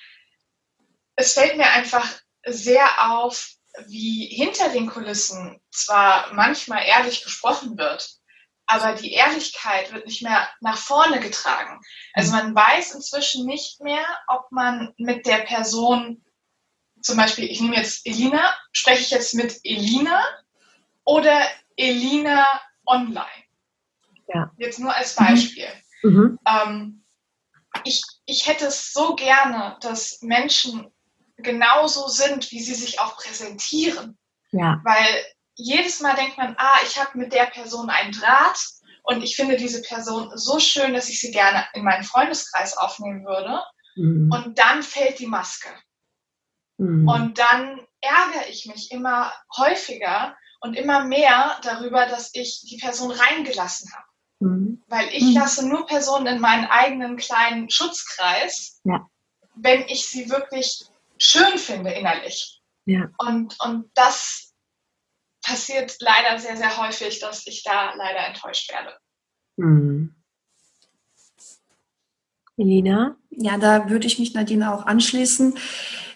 es 1.17 1.33
fällt 1.35 1.57
mir 1.57 1.69
einfach 1.71 2.07
sehr 2.47 3.11
auf, 3.11 3.55
wie 3.87 4.27
hinter 4.27 4.69
den 4.71 4.87
Kulissen 4.87 5.61
zwar 5.71 6.33
manchmal 6.33 6.85
ehrlich 6.85 7.25
gesprochen 7.25 7.77
wird, 7.77 8.18
aber 8.69 8.93
die 8.93 9.13
Ehrlichkeit 9.13 9.93
wird 9.93 10.07
nicht 10.07 10.23
mehr 10.23 10.47
nach 10.61 10.77
vorne 10.77 11.21
getragen. 11.21 11.81
Also 12.13 12.33
man 12.33 12.55
weiß 12.55 12.95
inzwischen 12.95 13.47
nicht 13.47 13.81
mehr, 13.81 14.05
ob 14.29 14.53
man 14.53 14.93
mit 14.99 15.27
der 15.27 15.39
Person, 15.39 16.23
zum 17.01 17.17
Beispiel, 17.17 17.51
ich 17.51 17.63
nehme 17.63 17.77
jetzt 17.77 18.07
Elina, 18.07 18.55
spreche 18.73 19.01
ich 19.01 19.11
jetzt 19.11 19.35
mit 19.35 19.59
Elina 19.65 20.23
oder 21.05 21.41
Elina 21.77 22.47
online. 22.85 23.27
Ja. 24.33 24.53
Jetzt 24.59 24.79
nur 24.79 24.95
als 24.95 25.15
Beispiel. 25.17 25.69
Mhm. 26.03 26.39
Ähm, 26.47 27.05
ich, 27.85 28.03
ich 28.27 28.47
hätte 28.47 28.67
es 28.67 28.93
so 28.93 29.15
gerne, 29.15 29.79
dass 29.81 30.21
Menschen 30.21 30.93
genauso 31.39 32.09
sind, 32.09 32.51
wie 32.51 32.61
sie 32.61 32.75
sich 32.75 33.01
auch 33.01 33.17
präsentieren. 33.17 34.19
Ja. 34.51 34.83
Weil 34.85 35.25
jedes 35.59 36.01
Mal 36.01 36.15
denkt 36.15 36.39
man, 36.39 36.55
ah, 36.57 36.77
ich 36.85 36.99
habe 36.99 37.19
mit 37.19 37.33
der 37.33 37.47
Person 37.47 37.91
einen 37.91 38.13
Draht 38.13 38.59
und 39.03 39.23
ich 39.23 39.35
finde 39.35 39.57
diese 39.57 39.83
Person 39.83 40.31
so 40.35 40.61
schön, 40.61 40.95
dass 40.95 41.09
ich 41.09 41.21
sie 41.21 41.33
gerne 41.33 41.67
in 41.75 41.83
meinen 41.83 42.05
Freundeskreis 42.05 42.77
aufnehmen 42.77 43.25
würde. 43.25 43.61
Mhm. 43.97 44.31
Und 44.33 44.59
dann 44.59 44.83
fällt 44.83 45.19
die 45.19 45.27
Maske. 45.27 45.69
Mhm. 46.79 47.09
Und 47.09 47.39
dann 47.39 47.81
ärgere 48.01 48.49
ich 48.49 48.67
mich 48.67 48.93
immer 48.93 49.33
häufiger 49.57 50.37
und 50.61 50.75
immer 50.75 51.05
mehr 51.05 51.59
darüber, 51.63 52.07
dass 52.07 52.31
ich 52.35 52.61
die 52.71 52.79
Person 52.79 53.11
reingelassen 53.11 53.93
habe. 53.93 54.07
Mhm. 54.41 54.85
Weil 54.87 55.09
ich 55.09 55.25
mhm. 55.25 55.35
lasse 55.35 55.69
nur 55.69 55.87
Personen 55.87 56.29
in 56.29 56.41
meinen 56.41 56.67
eigenen 56.67 57.17
kleinen 57.17 57.69
Schutzkreis, 57.69 58.81
ja. 58.85 59.05
wenn 59.57 59.89
ich 59.89 60.09
sie 60.09 60.31
wirklich 60.31 60.85
schön 61.19 61.59
finde 61.59 61.91
innerlich. 61.91 62.63
Ja. 62.85 63.09
Und, 63.19 63.57
und 63.61 63.91
das 63.95 64.48
passiert 65.49 65.97
leider 66.01 66.39
sehr, 66.39 66.57
sehr 66.57 66.77
häufig, 66.77 67.21
dass 67.21 67.47
ich 67.47 67.63
da 67.63 67.95
leider 67.95 68.27
enttäuscht 68.27 68.71
werde. 68.71 68.97
Mhm. 69.57 70.15
Elina? 72.57 73.17
Ja, 73.31 73.57
da 73.57 73.89
würde 73.89 74.07
ich 74.07 74.19
mich 74.19 74.35
Nadine 74.35 74.75
auch 74.75 74.85
anschließen. 74.85 75.57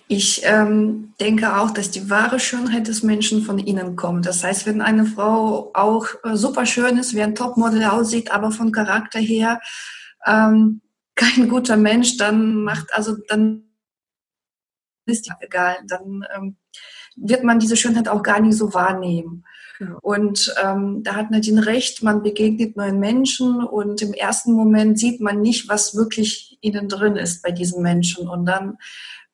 Ich 0.09 0.43
ähm, 0.45 1.15
denke 1.21 1.57
auch, 1.57 1.71
dass 1.71 1.91
die 1.91 2.11
wahre 2.11 2.39
Schönheit 2.39 2.89
des 2.89 3.03
Menschen 3.03 3.43
von 3.43 3.59
innen 3.59 3.97
kommt. 3.97 4.27
Das 4.27 4.45
heißt, 4.45 4.67
wenn 4.67 4.83
eine 4.83 5.07
Frau 5.07 5.71
auch 5.73 6.07
äh, 6.25 6.37
super 6.37 6.67
schön 6.67 6.99
ist, 6.99 7.15
wie 7.15 7.23
ein 7.23 7.35
Topmodel 7.35 7.85
aussieht, 7.85 8.31
aber 8.31 8.51
von 8.51 8.73
Charakter 8.73 9.21
her 9.21 9.61
ähm, 10.27 10.83
kein 11.15 11.49
guter 11.49 11.77
Mensch, 11.77 12.17
dann 12.17 12.63
macht 12.65 12.93
also 12.93 13.17
dann 13.29 13.65
ist 15.07 15.31
egal. 15.41 15.79
Dann 15.87 16.27
ähm, 16.35 16.57
wird 17.17 17.45
man 17.45 17.59
diese 17.59 17.77
Schönheit 17.77 18.09
auch 18.09 18.23
gar 18.23 18.41
nicht 18.41 18.57
so 18.57 18.75
wahrnehmen. 18.75 19.45
Und 20.01 20.55
ähm, 20.63 21.03
da 21.03 21.15
hat 21.15 21.31
Nadine 21.31 21.67
recht, 21.67 22.03
man 22.03 22.23
begegnet 22.23 22.77
neuen 22.77 22.99
Menschen 22.99 23.63
und 23.63 24.03
im 24.03 24.13
ersten 24.13 24.53
Moment 24.53 24.99
sieht 24.99 25.21
man 25.21 25.41
nicht, 25.41 25.69
was 25.69 25.97
wirklich 25.97 26.59
innen 26.61 26.89
drin 26.89 27.17
ist 27.17 27.43
bei 27.43 27.51
diesen 27.51 27.83
Menschen. 27.83 28.29
Und 28.29 28.47
dann 28.47 28.79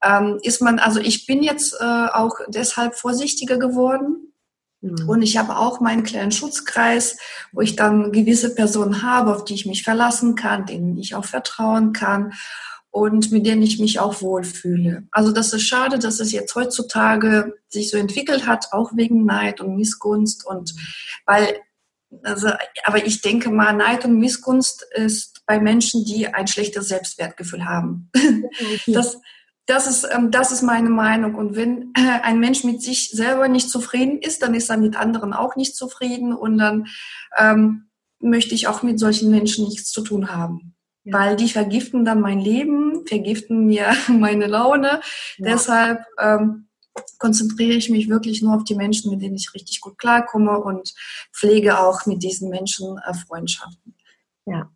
ähm, 0.03 0.39
ist 0.43 0.63
man, 0.63 0.79
also 0.79 1.01
ich 1.01 1.27
bin 1.27 1.43
jetzt 1.43 1.75
äh, 1.81 1.85
auch 2.13 2.37
deshalb 2.49 2.95
vorsichtiger 2.95 3.59
geworden. 3.59 4.33
Mhm. 4.81 5.09
Und 5.09 5.23
ich 5.23 5.37
habe 5.37 5.57
auch 5.57 5.81
meinen 5.81 6.05
kleinen 6.05 6.33
Schutzkreis, 6.33 7.19
wo 7.53 7.61
ich 7.61 7.77
dann 7.77 8.13
gewisse 8.13 8.55
Personen 8.55 9.03
habe, 9.03 9.35
auf 9.35 9.45
die 9.45 9.55
ich 9.55 9.67
mich 9.67 9.83
verlassen 9.83 10.35
kann, 10.35 10.67
denen 10.67 10.97
ich 10.99 11.15
auch 11.15 11.25
vertrauen 11.25 11.93
kann 11.93 12.33
und 12.91 13.31
mit 13.33 13.47
denen 13.47 13.63
ich 13.63 13.79
mich 13.79 14.01
auch 14.01 14.23
wohlfühle. 14.23 15.05
Also 15.11 15.33
das 15.33 15.53
ist 15.53 15.63
schade, 15.63 15.99
dass 15.99 16.21
es 16.21 16.33
jetzt 16.33 16.55
heutzutage 16.55 17.55
sich 17.69 17.91
so 17.91 17.99
entwickelt 17.99 18.47
hat, 18.47 18.73
auch 18.73 18.93
wegen 18.95 19.25
Neid 19.25 19.61
und 19.61 19.77
Missgunst 19.77 20.47
und 20.47 20.75
weil 21.27 21.61
also, 22.23 22.49
aber 22.85 23.05
ich 23.05 23.21
denke 23.21 23.51
mal, 23.51 23.75
Neid 23.75 24.07
und 24.07 24.19
Missgunst 24.19 24.87
ist 24.95 25.43
bei 25.45 25.61
Menschen, 25.61 26.07
die 26.07 26.27
ein 26.27 26.47
schlechtes 26.47 26.89
Selbstwertgefühl 26.89 27.67
haben. 27.67 28.11
Das, 28.87 29.19
das 29.67 29.87
ist, 29.87 30.09
ähm, 30.11 30.31
das 30.31 30.51
ist 30.51 30.63
meine 30.63 30.89
Meinung. 30.89 31.35
Und 31.35 31.55
wenn 31.55 31.93
ein 31.95 32.41
Mensch 32.41 32.65
mit 32.65 32.83
sich 32.83 33.11
selber 33.11 33.49
nicht 33.49 33.69
zufrieden 33.69 34.23
ist, 34.23 34.43
dann 34.43 34.55
ist 34.55 34.71
er 34.71 34.79
mit 34.79 34.97
anderen 34.97 35.35
auch 35.35 35.57
nicht 35.57 35.77
zufrieden 35.77 36.33
und 36.33 36.57
dann 36.57 36.87
ähm, 37.37 37.91
möchte 38.21 38.55
ich 38.55 38.69
auch 38.69 38.83
mit 38.83 38.99
solchen 38.99 39.31
Menschen 39.31 39.67
nichts 39.67 39.91
zu 39.91 40.01
tun 40.01 40.35
haben 40.35 40.78
weil 41.13 41.37
die 41.37 41.49
vergiften 41.49 42.05
dann 42.05 42.21
mein 42.21 42.41
Leben, 42.41 43.07
vergiften 43.07 43.67
mir 43.67 43.95
meine 44.09 44.47
Laune. 44.47 45.01
Ja. 45.37 45.53
Deshalb 45.53 46.01
ähm, 46.19 46.69
konzentriere 47.19 47.77
ich 47.77 47.91
mich 47.91 48.09
wirklich 48.09 48.43
nur 48.43 48.57
auf 48.57 48.65
die 48.65 48.75
Menschen, 48.75 49.11
mit 49.11 49.23
denen 49.23 49.37
ich 49.37 49.55
richtig 49.55 49.81
gut 49.81 49.99
klarkomme 49.99 50.59
und 50.59 50.95
pflege 51.33 51.79
auch 51.79 52.07
mit 52.07 52.23
diesen 52.23 52.51
Menschen 52.51 52.99
äh, 52.99 53.15
Freundschaften. 53.15 53.97
Ja, 54.47 54.71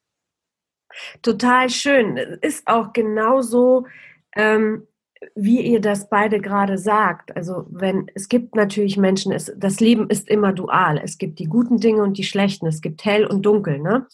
total 1.22 1.70
schön. 1.70 2.16
Ist 2.16 2.66
auch 2.66 2.92
genauso, 2.92 3.86
ähm, 4.34 4.86
wie 5.34 5.60
ihr 5.60 5.80
das 5.80 6.08
beide 6.08 6.40
gerade 6.40 6.78
sagt, 6.78 7.34
also 7.36 7.66
wenn 7.70 8.06
es 8.14 8.28
gibt 8.28 8.54
natürlich 8.54 8.96
Menschen, 8.96 9.32
es, 9.32 9.52
das 9.56 9.80
Leben 9.80 10.08
ist 10.08 10.28
immer 10.28 10.52
dual. 10.52 11.00
Es 11.02 11.18
gibt 11.18 11.38
die 11.38 11.46
guten 11.46 11.78
Dinge 11.78 12.02
und 12.02 12.18
die 12.18 12.24
schlechten. 12.24 12.66
Es 12.66 12.80
gibt 12.80 13.04
hell 13.04 13.26
und 13.26 13.44
dunkel. 13.44 13.78
Ne? 13.78 14.06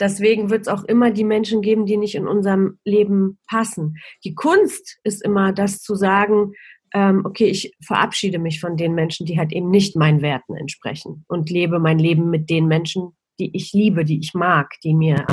Deswegen 0.00 0.50
wird 0.50 0.62
es 0.62 0.68
auch 0.68 0.84
immer 0.84 1.10
die 1.10 1.24
Menschen 1.24 1.62
geben, 1.62 1.86
die 1.86 1.96
nicht 1.96 2.14
in 2.14 2.26
unserem 2.26 2.78
Leben 2.84 3.38
passen. 3.48 3.96
Die 4.24 4.34
Kunst 4.34 4.98
ist 5.04 5.22
immer 5.22 5.52
das 5.52 5.80
zu 5.80 5.94
sagen, 5.94 6.52
ähm, 6.94 7.22
okay, 7.24 7.46
ich 7.46 7.72
verabschiede 7.84 8.38
mich 8.38 8.60
von 8.60 8.76
den 8.76 8.94
Menschen, 8.94 9.26
die 9.26 9.38
halt 9.38 9.52
eben 9.52 9.70
nicht 9.70 9.96
meinen 9.96 10.22
Werten 10.22 10.56
entsprechen 10.56 11.24
und 11.28 11.50
lebe 11.50 11.78
mein 11.78 11.98
Leben 11.98 12.30
mit 12.30 12.48
den 12.48 12.66
Menschen, 12.66 13.16
die 13.38 13.54
ich 13.54 13.72
liebe, 13.72 14.04
die 14.04 14.20
ich 14.20 14.32
mag, 14.32 14.74
die 14.84 14.94
mir 14.94 15.26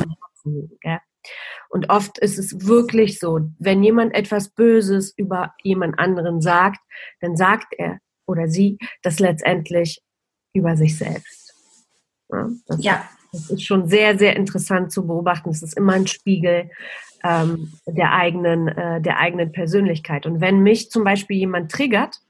liegen. 0.44 0.76
Gell? 0.80 0.98
Und 1.68 1.90
oft 1.90 2.18
ist 2.18 2.38
es 2.38 2.66
wirklich 2.66 3.18
so, 3.18 3.40
wenn 3.58 3.82
jemand 3.82 4.14
etwas 4.14 4.50
Böses 4.50 5.12
über 5.16 5.54
jemand 5.62 5.98
anderen 5.98 6.40
sagt, 6.40 6.80
dann 7.20 7.36
sagt 7.36 7.74
er 7.78 7.98
oder 8.26 8.48
sie 8.48 8.78
das 9.02 9.18
letztendlich 9.18 10.02
über 10.52 10.76
sich 10.76 10.98
selbst. 10.98 11.54
Ja. 12.30 12.48
Das, 12.66 12.84
ja. 12.84 13.08
das 13.32 13.50
ist 13.50 13.64
schon 13.64 13.88
sehr, 13.88 14.18
sehr 14.18 14.36
interessant 14.36 14.92
zu 14.92 15.06
beobachten. 15.06 15.50
Es 15.50 15.62
ist 15.62 15.76
immer 15.76 15.94
ein 15.94 16.06
Spiegel 16.06 16.70
ähm, 17.24 17.72
der, 17.86 18.12
eigenen, 18.12 18.68
äh, 18.68 19.00
der 19.00 19.18
eigenen 19.18 19.52
Persönlichkeit. 19.52 20.26
Und 20.26 20.40
wenn 20.40 20.60
mich 20.60 20.90
zum 20.90 21.04
Beispiel 21.04 21.36
jemand 21.36 21.70
triggert, 21.70 22.20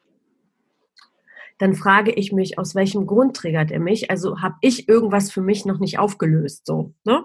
dann 1.58 1.75
frage 1.75 2.11
ich 2.12 2.32
mich, 2.32 2.58
aus 2.58 2.75
welchem 2.75 3.06
Grund 3.06 3.37
triggert 3.37 3.70
er 3.70 3.78
mich? 3.78 4.11
Also 4.11 4.40
habe 4.40 4.56
ich 4.61 4.88
irgendwas 4.88 5.30
für 5.30 5.42
mich 5.42 5.64
noch 5.64 5.78
nicht 5.78 5.99
aufgelöst, 5.99 6.66
so, 6.66 6.92
ne? 7.04 7.25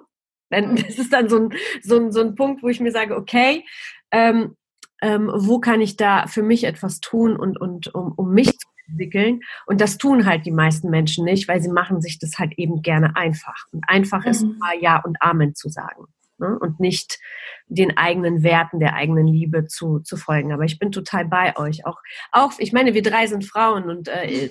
Wenn, 0.49 0.75
das 0.75 0.97
ist 0.97 1.13
dann 1.13 1.29
so 1.29 1.37
ein, 1.37 1.49
so, 1.81 1.97
ein, 1.97 2.11
so 2.11 2.21
ein 2.21 2.35
Punkt, 2.35 2.63
wo 2.63 2.67
ich 2.67 2.79
mir 2.79 2.91
sage, 2.91 3.15
okay, 3.15 3.65
ähm, 4.11 4.55
ähm, 5.01 5.31
wo 5.33 5.59
kann 5.59 5.81
ich 5.81 5.95
da 5.95 6.27
für 6.27 6.43
mich 6.43 6.63
etwas 6.63 6.99
tun 6.99 7.35
und, 7.35 7.59
und 7.59 7.93
um, 7.93 8.13
um 8.15 8.33
mich 8.33 8.57
zu 8.57 8.67
entwickeln? 8.87 9.41
Und 9.65 9.81
das 9.81 9.97
tun 9.97 10.25
halt 10.25 10.45
die 10.45 10.51
meisten 10.51 10.89
Menschen 10.89 11.25
nicht, 11.25 11.47
weil 11.47 11.61
sie 11.61 11.69
machen 11.69 12.01
sich 12.01 12.19
das 12.19 12.39
halt 12.39 12.53
eben 12.57 12.81
gerne 12.81 13.15
einfach. 13.15 13.65
Und 13.71 13.83
einfach 13.87 14.23
mhm. 14.23 14.31
ist 14.31 14.43
mal 14.43 14.79
Ja 14.79 15.01
und 15.03 15.21
Amen 15.21 15.53
zu 15.55 15.69
sagen. 15.69 16.05
Ne? 16.39 16.57
Und 16.59 16.79
nicht 16.79 17.19
den 17.67 17.97
eigenen 17.97 18.43
Werten, 18.43 18.79
der 18.79 18.93
eigenen 18.93 19.27
Liebe 19.27 19.65
zu, 19.65 19.99
zu 19.99 20.17
folgen. 20.17 20.53
Aber 20.53 20.63
ich 20.63 20.79
bin 20.79 20.91
total 20.91 21.25
bei 21.25 21.55
euch. 21.57 21.85
Auch, 21.85 21.97
auch 22.31 22.53
ich 22.59 22.73
meine, 22.73 22.93
wir 22.93 23.01
drei 23.01 23.27
sind 23.27 23.43
Frauen 23.43 23.89
und 23.89 24.07
äh, 24.07 24.49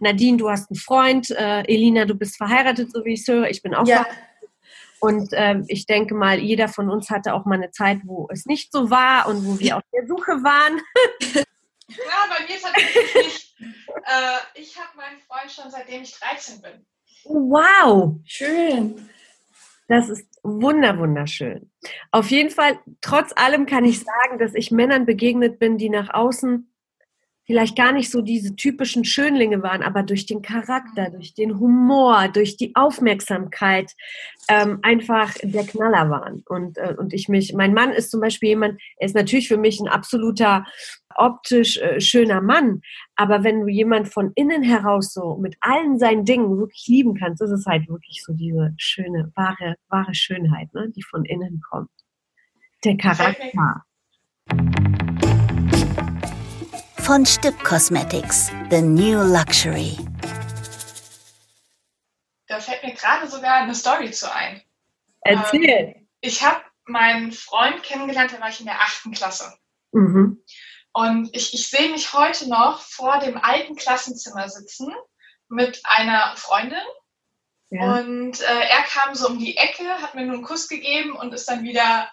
Nadine, 0.00 0.38
du 0.38 0.48
hast 0.48 0.70
einen 0.70 0.78
Freund, 0.78 1.30
äh, 1.30 1.62
Elina, 1.62 2.04
du 2.04 2.14
bist 2.14 2.36
verheiratet, 2.36 2.92
so 2.92 3.04
wie 3.04 3.14
ich 3.14 3.20
es 3.20 3.28
höre. 3.28 3.50
Ich 3.50 3.62
bin 3.62 3.74
auch 3.74 3.86
ja. 3.86 4.04
verheiratet 4.04 4.33
und 5.04 5.28
ähm, 5.32 5.66
ich 5.68 5.84
denke 5.84 6.14
mal, 6.14 6.38
jeder 6.38 6.66
von 6.66 6.88
uns 6.88 7.10
hatte 7.10 7.34
auch 7.34 7.44
mal 7.44 7.56
eine 7.56 7.70
Zeit, 7.70 7.98
wo 8.04 8.26
es 8.32 8.46
nicht 8.46 8.72
so 8.72 8.88
war 8.88 9.28
und 9.28 9.44
wo 9.44 9.58
wir 9.60 9.76
auf 9.76 9.82
der 9.92 10.06
Suche 10.06 10.32
waren. 10.42 10.80
ja, 11.34 11.44
bei 12.30 12.46
mir 12.46 12.58
tatsächlich 12.58 13.14
nicht. 13.14 13.54
Äh, 13.58 14.60
ich 14.60 14.78
habe 14.78 14.96
meinen 14.96 15.20
Freund 15.20 15.52
schon 15.52 15.70
seitdem 15.70 16.00
ich 16.02 16.18
13 16.18 16.62
bin. 16.62 16.86
Wow, 17.24 18.16
schön. 18.24 19.10
Das 19.88 20.08
ist 20.08 20.26
wunder, 20.42 20.98
wunderschön. 20.98 21.70
Auf 22.10 22.30
jeden 22.30 22.50
Fall, 22.50 22.78
trotz 23.02 23.32
allem 23.36 23.66
kann 23.66 23.84
ich 23.84 24.00
sagen, 24.00 24.38
dass 24.38 24.54
ich 24.54 24.70
Männern 24.70 25.04
begegnet 25.04 25.58
bin, 25.58 25.76
die 25.76 25.90
nach 25.90 26.14
außen 26.14 26.73
vielleicht 27.46 27.76
gar 27.76 27.92
nicht 27.92 28.10
so 28.10 28.22
diese 28.22 28.56
typischen 28.56 29.04
Schönlinge 29.04 29.62
waren, 29.62 29.82
aber 29.82 30.02
durch 30.02 30.26
den 30.26 30.42
Charakter, 30.42 31.10
durch 31.10 31.34
den 31.34 31.58
Humor, 31.58 32.28
durch 32.28 32.56
die 32.56 32.74
Aufmerksamkeit 32.74 33.92
ähm, 34.48 34.78
einfach 34.82 35.34
der 35.42 35.64
Knaller 35.64 36.10
waren. 36.10 36.42
Und, 36.48 36.78
äh, 36.78 36.94
und 36.96 37.12
ich 37.12 37.28
mich, 37.28 37.52
mein 37.54 37.74
Mann 37.74 37.90
ist 37.92 38.10
zum 38.10 38.20
Beispiel 38.20 38.50
jemand, 38.50 38.80
er 38.96 39.06
ist 39.06 39.14
natürlich 39.14 39.48
für 39.48 39.58
mich 39.58 39.80
ein 39.80 39.88
absoluter 39.88 40.64
optisch 41.16 41.76
äh, 41.78 42.00
schöner 42.00 42.40
Mann, 42.40 42.80
aber 43.14 43.44
wenn 43.44 43.60
du 43.60 43.68
jemand 43.68 44.08
von 44.08 44.32
innen 44.34 44.62
heraus 44.62 45.12
so 45.12 45.36
mit 45.36 45.56
allen 45.60 45.98
seinen 45.98 46.24
Dingen 46.24 46.58
wirklich 46.58 46.86
lieben 46.88 47.14
kannst, 47.14 47.40
ist 47.42 47.50
es 47.50 47.66
halt 47.66 47.88
wirklich 47.88 48.22
so 48.24 48.32
diese 48.32 48.74
schöne, 48.78 49.30
wahre, 49.34 49.76
wahre 49.88 50.14
Schönheit, 50.14 50.72
ne, 50.74 50.90
die 50.94 51.02
von 51.02 51.24
innen 51.24 51.60
kommt. 51.70 51.90
Der 52.84 52.96
Charakter. 52.96 53.84
Von 57.04 57.26
Stipp 57.26 57.62
Cosmetics, 57.62 58.50
The 58.70 58.80
New 58.80 59.20
Luxury. 59.20 59.98
Da 62.46 62.58
fällt 62.60 62.82
mir 62.82 62.94
gerade 62.94 63.28
sogar 63.28 63.56
eine 63.56 63.74
Story 63.74 64.10
zu 64.10 64.34
ein. 64.34 64.62
Erzähl. 65.20 65.68
Ähm, 65.68 66.08
ich 66.22 66.42
habe 66.42 66.62
meinen 66.86 67.30
Freund 67.30 67.82
kennengelernt, 67.82 68.32
da 68.32 68.40
war 68.40 68.48
ich 68.48 68.60
in 68.60 68.64
der 68.64 68.80
achten 68.80 69.12
Klasse. 69.12 69.52
Mhm. 69.92 70.42
Und 70.94 71.28
ich, 71.36 71.52
ich 71.52 71.68
sehe 71.68 71.90
mich 71.90 72.14
heute 72.14 72.48
noch 72.48 72.80
vor 72.80 73.18
dem 73.18 73.36
alten 73.36 73.76
Klassenzimmer 73.76 74.48
sitzen 74.48 74.90
mit 75.50 75.82
einer 75.84 76.34
Freundin. 76.36 76.78
Ja. 77.68 77.98
Und 77.98 78.40
äh, 78.40 78.60
er 78.70 78.82
kam 78.84 79.14
so 79.14 79.28
um 79.28 79.38
die 79.38 79.58
Ecke, 79.58 79.84
hat 80.00 80.14
mir 80.14 80.24
nur 80.24 80.36
einen 80.36 80.44
Kuss 80.44 80.68
gegeben 80.68 81.12
und 81.12 81.34
ist 81.34 81.50
dann 81.50 81.64
wieder 81.64 82.10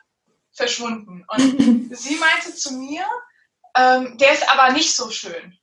verschwunden. 0.51 1.23
Und 1.29 1.95
sie 1.95 2.15
meinte 2.15 2.53
zu 2.53 2.73
mir, 2.73 3.05
ähm, 3.75 4.17
der 4.17 4.33
ist 4.33 4.49
aber 4.49 4.73
nicht 4.73 4.95
so 4.95 5.09
schön. 5.09 5.57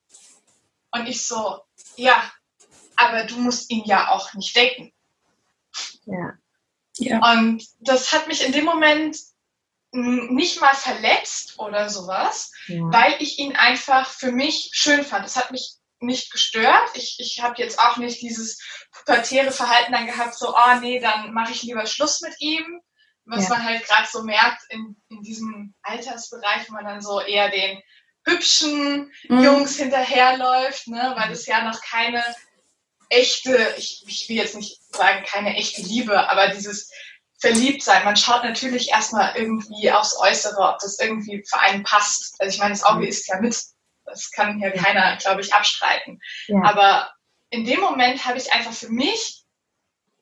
Und 0.91 1.07
ich 1.07 1.27
so, 1.27 1.61
ja, 1.97 2.31
aber 2.97 3.25
du 3.25 3.37
musst 3.37 3.71
ihn 3.71 3.85
ja 3.85 4.11
auch 4.11 4.33
nicht 4.35 4.57
decken. 4.57 4.93
Ja. 6.05 6.33
ja. 6.97 7.33
Und 7.33 7.65
das 7.81 8.13
hat 8.13 8.29
mich 8.29 8.45
in 8.45 8.53
dem 8.53 8.65
Moment 8.65 9.17
nicht 9.93 10.61
mal 10.61 10.75
verletzt 10.75 11.59
oder 11.59 11.89
sowas, 11.89 12.53
ja. 12.67 12.81
weil 12.93 13.15
ich 13.21 13.39
ihn 13.39 13.57
einfach 13.57 14.11
für 14.11 14.33
mich 14.33 14.71
schön 14.73 15.05
fand. 15.05 15.25
Es 15.25 15.37
hat 15.37 15.51
mich 15.51 15.77
nicht 16.01 16.31
gestört. 16.31 16.91
Ich, 16.95 17.17
ich 17.19 17.43
habe 17.43 17.61
jetzt 17.61 17.79
auch 17.79 17.97
nicht 17.97 18.21
dieses 18.21 18.61
pubertäre 18.93 19.51
Verhalten 19.51 19.93
dann 19.93 20.07
gehabt, 20.07 20.35
so, 20.35 20.55
oh 20.55 20.81
nee, 20.81 21.01
dann 21.01 21.33
mache 21.33 21.53
ich 21.53 21.63
lieber 21.63 21.87
Schluss 21.87 22.21
mit 22.21 22.35
ihm. 22.41 22.81
Was 23.25 23.45
ja. 23.45 23.51
man 23.51 23.65
halt 23.65 23.85
gerade 23.85 24.09
so 24.11 24.23
merkt 24.23 24.63
in, 24.71 24.97
in 25.09 25.23
diesem 25.23 25.75
Altersbereich, 25.83 26.69
wo 26.69 26.75
man 26.75 26.85
dann 26.85 27.03
so 27.03 27.21
eher 27.21 27.51
den 27.51 27.83
hübschen 28.29 29.13
mhm. 29.29 29.43
Jungs 29.43 29.77
hinterherläuft, 29.77 30.89
ne? 30.89 31.15
weil 31.17 31.33
es 31.33 31.47
ja 31.47 31.65
noch 31.65 31.81
keine 31.81 32.23
echte, 33.09 33.75
ich, 33.79 34.05
ich 34.07 34.29
will 34.29 34.37
jetzt 34.37 34.55
nicht 34.55 34.81
sagen 34.95 35.25
keine 35.27 35.57
echte 35.57 35.83
Liebe, 35.83 36.29
aber 36.29 36.49
dieses 36.49 36.91
Verliebtsein. 37.41 38.05
Man 38.05 38.17
schaut 38.17 38.43
natürlich 38.43 38.91
erstmal 38.91 39.37
irgendwie 39.37 39.91
aufs 39.93 40.19
Äußere, 40.19 40.59
ob 40.59 40.79
das 40.81 40.99
irgendwie 40.99 41.45
für 41.49 41.61
einen 41.61 41.85
passt. 41.85 42.41
Also 42.41 42.55
ich 42.55 42.59
meine, 42.59 42.75
das 42.75 42.83
Auge 42.83 43.03
mhm. 43.03 43.09
ist 43.09 43.29
ja 43.29 43.41
mit. 43.41 43.57
Das 44.05 44.31
kann 44.31 44.59
ja 44.59 44.71
keiner, 44.71 45.17
glaube 45.17 45.43
ich, 45.43 45.53
abstreiten. 45.53 46.21
Ja. 46.47 46.63
Aber 46.65 47.13
in 47.51 47.65
dem 47.65 47.81
Moment 47.81 48.25
habe 48.25 48.39
ich 48.39 48.53
einfach 48.53 48.73
für 48.73 48.89
mich 48.89 49.45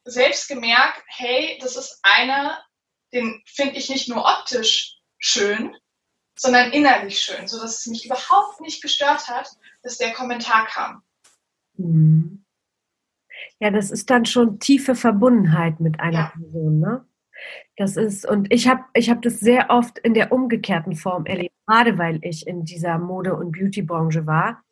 selbst 0.05 0.49
gemerkt, 0.49 1.03
hey, 1.07 1.59
das 1.61 1.77
ist 1.77 2.01
einer, 2.03 2.62
den 3.12 3.42
finde 3.47 3.77
ich 3.77 3.88
nicht 3.88 4.09
nur 4.09 4.25
optisch 4.25 4.97
schön, 5.19 5.77
sondern 6.37 6.72
innerlich 6.72 7.18
schön, 7.18 7.49
so 7.49 7.61
dass 7.61 7.81
es 7.81 7.87
mich 7.87 8.05
überhaupt 8.07 8.61
nicht 8.61 8.83
gestört 8.83 9.29
hat, 9.29 9.51
dass 9.83 9.99
der 9.99 10.12
Kommentar 10.12 10.66
kam. 10.66 11.03
Mhm. 11.77 12.44
Ja, 13.59 13.70
das 13.70 13.90
ist 13.90 14.11
dann 14.11 14.25
schon 14.27 14.59
tiefe 14.59 14.94
Verbundenheit 14.94 15.81
mit 15.81 16.01
einer 16.01 16.18
ja. 16.18 16.33
Person, 16.35 16.81
ne? 16.81 17.07
Das 17.77 17.96
ist, 17.96 18.27
und 18.27 18.53
ich 18.53 18.66
habe 18.66 18.85
ich 18.94 19.11
hab 19.11 19.20
das 19.22 19.40
sehr 19.40 19.68
oft 19.68 19.99
in 19.99 20.14
der 20.14 20.33
umgekehrten 20.33 20.96
Form 20.96 21.27
erlebt, 21.27 21.55
gerade 21.66 21.99
weil 21.99 22.18
ich 22.22 22.46
in 22.46 22.64
dieser 22.64 22.99
Mode- 22.99 23.35
und 23.35 23.53
Beautybranche 23.53 24.27
war 24.27 24.62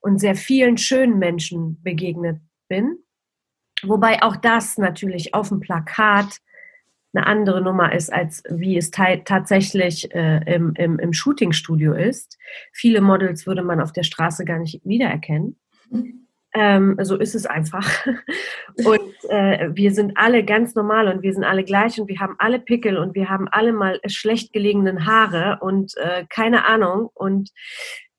und 0.00 0.18
sehr 0.18 0.34
vielen 0.34 0.78
schönen 0.78 1.18
Menschen 1.18 1.82
begegnet 1.82 2.40
bin. 2.68 2.98
Wobei 3.82 4.22
auch 4.22 4.36
das 4.36 4.78
natürlich 4.78 5.34
auf 5.34 5.50
dem 5.50 5.60
Plakat 5.60 6.38
eine 7.14 7.26
andere 7.26 7.62
Nummer 7.62 7.92
ist, 7.94 8.12
als 8.12 8.42
wie 8.48 8.76
es 8.76 8.90
tatsächlich 8.90 10.12
äh, 10.14 10.40
im, 10.52 10.74
im, 10.76 10.98
im 10.98 11.12
Shootingstudio 11.12 11.94
ist. 11.94 12.38
Viele 12.72 13.00
Models 13.00 13.46
würde 13.46 13.62
man 13.62 13.80
auf 13.80 13.92
der 13.92 14.02
Straße 14.02 14.44
gar 14.44 14.58
nicht 14.58 14.80
wiedererkennen. 14.84 15.56
Mhm. 15.90 16.24
Ähm, 16.56 16.96
so 17.02 17.16
ist 17.16 17.34
es 17.34 17.46
einfach. 17.46 18.06
Und 18.84 19.14
äh, 19.28 19.70
wir 19.74 19.92
sind 19.92 20.12
alle 20.16 20.44
ganz 20.44 20.76
normal 20.76 21.08
und 21.08 21.22
wir 21.22 21.32
sind 21.32 21.42
alle 21.42 21.64
gleich 21.64 22.00
und 22.00 22.08
wir 22.08 22.20
haben 22.20 22.36
alle 22.38 22.60
Pickel 22.60 22.96
und 22.96 23.14
wir 23.14 23.28
haben 23.28 23.48
alle 23.48 23.72
mal 23.72 24.00
schlecht 24.06 24.52
gelegenen 24.52 25.06
Haare 25.06 25.58
und 25.60 25.96
äh, 25.96 26.24
keine 26.28 26.66
Ahnung. 26.66 27.10
Und, 27.14 27.50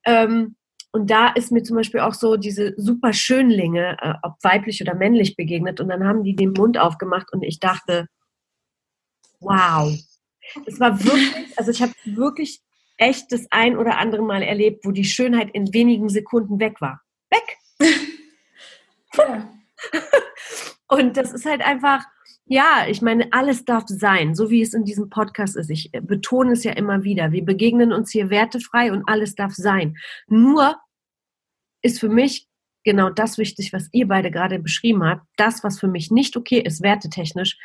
ähm, 0.06 0.56
und 0.92 1.10
da 1.10 1.30
ist 1.30 1.52
mir 1.52 1.64
zum 1.64 1.78
Beispiel 1.78 2.02
auch 2.02 2.14
so 2.14 2.36
diese 2.36 2.74
super 2.78 3.14
Schönlinge, 3.14 3.98
äh, 4.02 4.14
ob 4.22 4.36
weiblich 4.44 4.82
oder 4.82 4.96
männlich 4.96 5.36
begegnet. 5.38 5.80
Und 5.80 5.90
dann 5.90 6.06
haben 6.06 6.24
die 6.24 6.36
den 6.36 6.52
Mund 6.52 6.78
aufgemacht 6.78 7.32
und 7.32 7.44
ich 7.44 7.60
dachte, 7.60 8.08
wow. 9.40 9.94
Es 10.66 10.80
war 10.80 11.04
wirklich, 11.04 11.58
also 11.58 11.72
ich 11.72 11.82
habe 11.82 11.94
wirklich 12.06 12.62
echt 12.98 13.32
das 13.32 13.48
ein 13.50 13.78
oder 13.78 13.98
andere 13.98 14.22
Mal 14.22 14.42
erlebt, 14.42 14.86
wo 14.86 14.92
die 14.92 15.04
Schönheit 15.04 15.50
in 15.54 15.74
wenigen 15.74 16.10
Sekunden 16.10 16.60
weg 16.60 16.82
war. 16.82 17.02
Weg! 17.30 17.58
Ja. 19.18 19.50
Und 20.90 21.16
das 21.16 21.32
ist 21.32 21.46
halt 21.46 21.62
einfach, 21.62 22.04
ja, 22.46 22.86
ich 22.88 23.02
meine, 23.02 23.28
alles 23.32 23.66
darf 23.66 23.86
sein, 23.88 24.36
so 24.36 24.50
wie 24.50 24.62
es 24.62 24.74
in 24.74 24.84
diesem 24.84 25.10
Podcast 25.10 25.56
ist. 25.56 25.70
Ich 25.70 25.90
betone 26.02 26.52
es 26.52 26.66
ja 26.66 26.74
immer 26.74 27.04
wieder. 27.04 27.32
Wir 27.32 27.44
begegnen 27.44 27.94
uns 27.94 28.12
hier 28.12 28.30
wertefrei 28.30 28.92
und 28.92 29.08
alles 29.08 29.36
darf 29.36 29.54
sein. 29.54 29.96
Nur 30.28 30.76
ist 31.82 32.00
für 32.00 32.10
mich 32.10 32.48
genau 32.84 33.10
das 33.10 33.38
wichtig, 33.38 33.74
was 33.74 33.90
ihr 33.92 34.08
beide 34.08 34.32
gerade 34.32 34.60
beschrieben 34.60 35.04
habt. 35.04 35.26
Das, 35.38 35.64
was 35.64 35.80
für 35.80 35.88
mich 35.88 36.12
nicht 36.12 36.38
okay 36.38 36.60
ist, 36.60 36.84
wertetechnisch, 36.84 37.58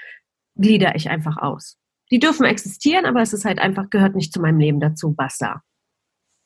glieder 0.57 0.95
ich 0.95 1.11
einfach 1.11 1.37
aus. 1.37 1.79
Die 2.11 2.19
dürfen 2.19 2.45
existieren, 2.45 3.07
aber 3.07 3.23
es 3.23 3.33
ist 3.33 3.45
halt 3.45 3.59
einfach, 3.59 3.89
gehört 3.91 4.17
nicht 4.17 4.33
zu 4.33 4.41
meinem 4.41 4.59
Leben 4.59 4.81
dazu. 4.81 5.13
Basta. 5.13 5.63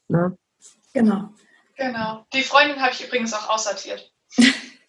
Ne? 0.08 0.36
Genau. 0.92 1.30
Genau. 1.76 2.24
Die 2.32 2.42
Freundin 2.42 2.80
habe 2.80 2.92
ich 2.92 3.04
übrigens 3.04 3.32
auch 3.32 3.48
aussortiert. 3.48 4.12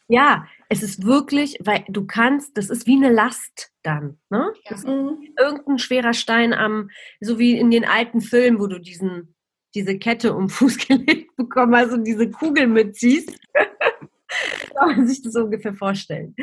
Ja, 0.08 0.46
es 0.70 0.84
ist 0.84 1.04
wirklich, 1.04 1.58
weil 1.62 1.84
du 1.88 2.06
kannst, 2.06 2.58
das 2.58 2.70
ist 2.70 2.86
wie 2.86 2.96
eine 2.96 3.12
Last 3.12 3.72
dann. 3.82 4.20
Ne? 4.30 4.54
Ja. 4.70 4.78
irgendein 4.86 5.80
schwerer 5.80 6.14
Stein 6.14 6.54
am, 6.54 6.90
so 7.22 7.40
wie 7.40 7.58
in 7.58 7.72
den 7.72 7.86
alten 7.86 8.22
Filmen, 8.22 8.60
wo 8.60 8.68
du 8.68 8.80
diesen, 8.80 9.36
diese 9.74 9.98
Kette 9.98 10.36
um 10.36 10.50
Fuß 10.50 10.78
gelegt 10.88 11.36
bekommen 11.36 11.76
hast 11.76 11.92
und 11.92 12.04
diese 12.04 12.30
Kugel 12.30 12.68
mitziehst. 12.68 13.36
Kann 14.76 14.96
man 14.96 15.08
sich 15.08 15.24
das 15.24 15.36
ungefähr 15.36 15.74
vorstellen. 15.74 16.36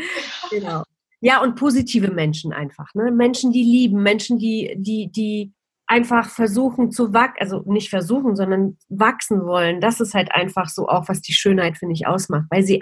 Genau. 0.50 0.82
Ja, 1.24 1.40
und 1.40 1.54
positive 1.54 2.10
Menschen 2.10 2.52
einfach. 2.52 2.92
Ne? 2.94 3.12
Menschen, 3.12 3.52
die 3.52 3.62
lieben, 3.62 4.02
Menschen, 4.02 4.38
die, 4.38 4.74
die, 4.76 5.10
die 5.10 5.52
einfach 5.86 6.28
versuchen 6.28 6.90
zu 6.90 7.14
wachsen, 7.14 7.36
also 7.38 7.62
nicht 7.64 7.90
versuchen, 7.90 8.34
sondern 8.34 8.76
wachsen 8.88 9.44
wollen. 9.44 9.80
Das 9.80 10.00
ist 10.00 10.14
halt 10.14 10.32
einfach 10.32 10.68
so 10.68 10.88
auch, 10.88 11.08
was 11.08 11.20
die 11.20 11.32
Schönheit, 11.32 11.78
finde 11.78 11.94
ich, 11.94 12.08
ausmacht. 12.08 12.46
Weil 12.50 12.64
sie 12.64 12.80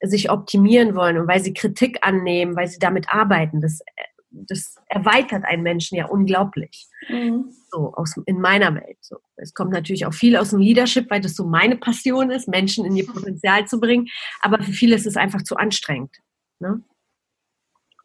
sich 0.00 0.30
optimieren 0.30 0.94
wollen 0.94 1.18
und 1.18 1.26
weil 1.26 1.42
sie 1.42 1.54
Kritik 1.54 1.98
annehmen, 2.02 2.54
weil 2.54 2.68
sie 2.68 2.78
damit 2.78 3.12
arbeiten. 3.12 3.60
Das, 3.60 3.80
das 4.30 4.76
erweitert 4.88 5.44
einen 5.44 5.64
Menschen 5.64 5.96
ja 5.96 6.06
unglaublich. 6.06 6.86
Mhm. 7.08 7.50
So 7.72 7.94
aus, 7.94 8.14
in 8.26 8.40
meiner 8.40 8.72
Welt. 8.76 8.98
So. 9.00 9.16
Es 9.34 9.54
kommt 9.54 9.72
natürlich 9.72 10.06
auch 10.06 10.14
viel 10.14 10.36
aus 10.36 10.50
dem 10.50 10.60
Leadership, 10.60 11.10
weil 11.10 11.20
das 11.20 11.34
so 11.34 11.44
meine 11.44 11.76
Passion 11.76 12.30
ist, 12.30 12.46
Menschen 12.46 12.84
in 12.84 12.94
ihr 12.94 13.06
Potenzial 13.06 13.66
zu 13.66 13.80
bringen. 13.80 14.06
Aber 14.40 14.62
für 14.62 14.72
viele 14.72 14.94
ist 14.94 15.06
es 15.06 15.16
einfach 15.16 15.42
zu 15.42 15.56
anstrengend. 15.56 16.14
Ne? 16.60 16.80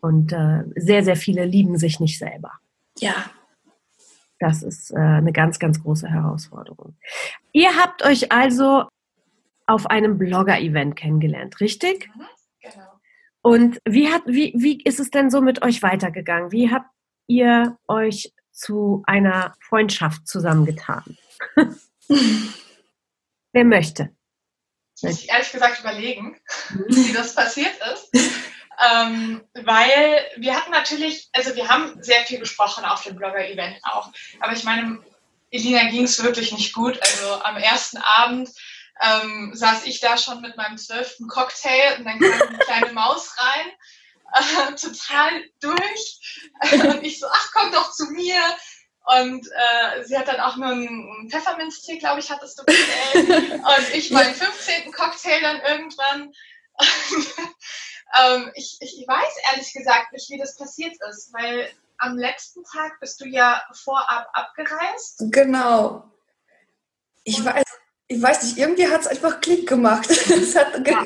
Und 0.01 0.33
äh, 0.33 0.63
sehr, 0.75 1.03
sehr 1.03 1.15
viele 1.15 1.45
lieben 1.45 1.77
sich 1.77 1.99
nicht 1.99 2.17
selber. 2.17 2.51
Ja. 2.97 3.13
Das 4.39 4.63
ist 4.63 4.91
äh, 4.91 4.97
eine 4.97 5.31
ganz, 5.31 5.59
ganz 5.59 5.81
große 5.81 6.09
Herausforderung. 6.09 6.95
Ihr 7.53 7.77
habt 7.77 8.03
euch 8.03 8.31
also 8.31 8.85
auf 9.67 9.85
einem 9.85 10.17
Blogger-Event 10.17 10.95
kennengelernt, 10.95 11.59
richtig? 11.61 12.09
Mhm, 12.15 12.25
genau. 12.61 12.91
Und 13.43 13.79
wie, 13.87 14.09
hat, 14.11 14.23
wie, 14.25 14.53
wie 14.55 14.81
ist 14.81 14.99
es 14.99 15.11
denn 15.11 15.29
so 15.29 15.41
mit 15.41 15.61
euch 15.61 15.81
weitergegangen? 15.83 16.51
Wie 16.51 16.71
habt 16.71 16.89
ihr 17.27 17.77
euch 17.87 18.33
zu 18.51 19.03
einer 19.05 19.55
Freundschaft 19.61 20.27
zusammengetan? 20.27 21.17
Wer 23.53 23.65
möchte? 23.65 24.09
Ich 25.03 25.29
ehrlich 25.29 25.51
gesagt 25.51 25.79
überlegen, 25.79 26.37
wie 26.87 27.13
das 27.13 27.33
passiert 27.33 27.73
ist. 27.93 28.11
Ähm, 28.81 29.43
weil 29.53 30.25
wir 30.37 30.55
hatten 30.55 30.71
natürlich, 30.71 31.29
also 31.33 31.55
wir 31.55 31.67
haben 31.67 32.01
sehr 32.01 32.23
viel 32.25 32.39
gesprochen 32.39 32.83
auf 32.83 33.03
dem 33.03 33.15
Blogger-Event 33.15 33.77
auch. 33.83 34.11
Aber 34.39 34.53
ich 34.53 34.63
meine, 34.63 34.99
Elina 35.51 35.83
ging 35.89 36.05
es 36.05 36.23
wirklich 36.23 36.51
nicht 36.51 36.73
gut. 36.73 36.99
Also 37.01 37.43
am 37.43 37.57
ersten 37.57 37.97
Abend 37.97 38.49
ähm, 39.01 39.51
saß 39.53 39.85
ich 39.85 39.99
da 39.99 40.17
schon 40.17 40.41
mit 40.41 40.57
meinem 40.57 40.77
zwölften 40.77 41.27
Cocktail 41.27 41.97
und 41.97 42.05
dann 42.05 42.19
kam 42.19 42.47
eine 42.47 42.57
kleine 42.59 42.91
Maus 42.93 43.35
rein, 43.37 43.71
äh, 44.33 44.75
total 44.75 45.43
durch. 45.59 46.41
und 46.71 47.03
ich 47.03 47.19
so, 47.19 47.27
ach, 47.29 47.49
komm 47.53 47.71
doch 47.71 47.91
zu 47.91 48.05
mir. 48.11 48.39
Und 49.03 49.47
äh, 49.47 50.03
sie 50.03 50.17
hat 50.17 50.27
dann 50.27 50.39
auch 50.39 50.55
nur 50.57 50.69
einen 50.69 51.29
Pfefferminztee, 51.29 51.97
glaube 51.97 52.19
ich, 52.19 52.29
hattest 52.29 52.59
du 52.59 52.63
bestellt. 52.65 53.51
und 53.53 53.93
ich 53.93 54.11
meinen 54.11 54.33
15. 54.33 54.91
Cocktail 54.91 55.41
dann 55.41 55.61
irgendwann. 55.61 56.33
Ähm, 58.19 58.51
ich, 58.55 58.77
ich 58.79 59.05
weiß 59.07 59.33
ehrlich 59.51 59.73
gesagt 59.73 60.13
nicht, 60.13 60.29
wie 60.29 60.37
das 60.37 60.55
passiert 60.55 60.95
ist, 61.09 61.33
weil 61.33 61.69
am 61.97 62.17
letzten 62.17 62.63
Tag 62.63 62.99
bist 62.99 63.21
du 63.21 63.25
ja 63.25 63.61
vorab 63.73 64.29
abgereist. 64.33 65.23
Genau. 65.31 66.03
Ich 67.23 67.43
weiß, 67.43 67.63
ich 68.07 68.21
weiß 68.21 68.43
nicht, 68.43 68.57
irgendwie 68.57 68.87
hat 68.87 69.01
es 69.01 69.07
einfach 69.07 69.39
Klick 69.39 69.69
gemacht. 69.69 70.09
hat, 70.55 70.87
ja. 70.87 71.03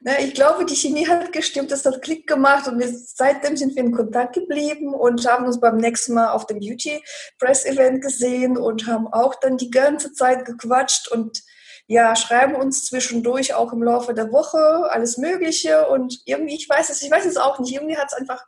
ne, 0.00 0.24
ich 0.24 0.34
glaube, 0.34 0.64
die 0.64 0.76
Chemie 0.76 1.08
hat 1.08 1.32
gestimmt, 1.32 1.72
es 1.72 1.84
hat 1.84 2.00
Klick 2.02 2.28
gemacht 2.28 2.68
und 2.68 2.78
wir, 2.78 2.88
seitdem 2.88 3.56
sind 3.56 3.74
wir 3.74 3.82
in 3.82 3.92
Kontakt 3.92 4.34
geblieben 4.34 4.94
und 4.94 5.26
haben 5.26 5.44
uns 5.44 5.60
beim 5.60 5.76
nächsten 5.76 6.14
Mal 6.14 6.30
auf 6.30 6.46
dem 6.46 6.60
Beauty 6.60 7.02
Press 7.38 7.64
Event 7.64 8.00
gesehen 8.02 8.56
und 8.56 8.86
haben 8.86 9.08
auch 9.08 9.34
dann 9.34 9.56
die 9.56 9.70
ganze 9.70 10.12
Zeit 10.12 10.44
gequatscht 10.44 11.08
und 11.08 11.42
ja, 11.86 12.16
schreiben 12.16 12.54
uns 12.54 12.84
zwischendurch 12.86 13.54
auch 13.54 13.72
im 13.72 13.82
Laufe 13.82 14.14
der 14.14 14.32
Woche 14.32 14.90
alles 14.90 15.18
Mögliche 15.18 15.88
und 15.88 16.20
irgendwie, 16.26 16.56
ich 16.56 16.68
weiß 16.68 16.90
es, 16.90 17.02
ich 17.02 17.10
weiß 17.10 17.26
es 17.26 17.36
auch 17.36 17.58
nicht, 17.58 17.74
irgendwie 17.74 17.96
hat 17.96 18.08
es 18.08 18.18
einfach 18.18 18.44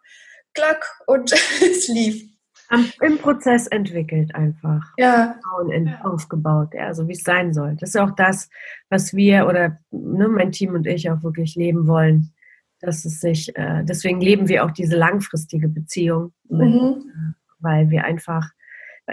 klack 0.55 1.01
und 1.07 1.33
es 1.63 1.89
lief 1.89 2.35
am, 2.69 2.91
im 3.01 3.19
Prozess 3.19 3.67
entwickelt 3.67 4.35
einfach. 4.35 4.93
Ja. 4.97 5.39
Und 5.59 5.89
aufgebaut, 6.03 6.75
ja, 6.75 6.95
so 6.95 7.09
wie 7.09 7.13
es 7.13 7.23
sein 7.23 7.53
soll. 7.53 7.77
Das 7.79 7.91
ist 7.91 8.01
auch 8.01 8.13
das, 8.13 8.49
was 8.89 9.15
wir 9.15 9.47
oder 9.47 9.79
ne, 9.91 10.29
mein 10.29 10.53
Team 10.53 10.75
und 10.75 10.87
ich 10.87 11.11
auch 11.11 11.23
wirklich 11.23 11.55
leben 11.55 11.87
wollen. 11.87 12.33
Dass 12.81 13.05
es 13.05 13.21
sich, 13.21 13.57
äh, 13.57 13.83
deswegen 13.85 14.21
leben 14.21 14.49
wir 14.49 14.65
auch 14.65 14.71
diese 14.71 14.97
langfristige 14.97 15.69
Beziehung, 15.69 16.33
mit, 16.49 16.69
mhm. 16.69 17.05
äh, 17.09 17.33
weil 17.61 17.91
wir 17.91 18.05
einfach, 18.05 18.51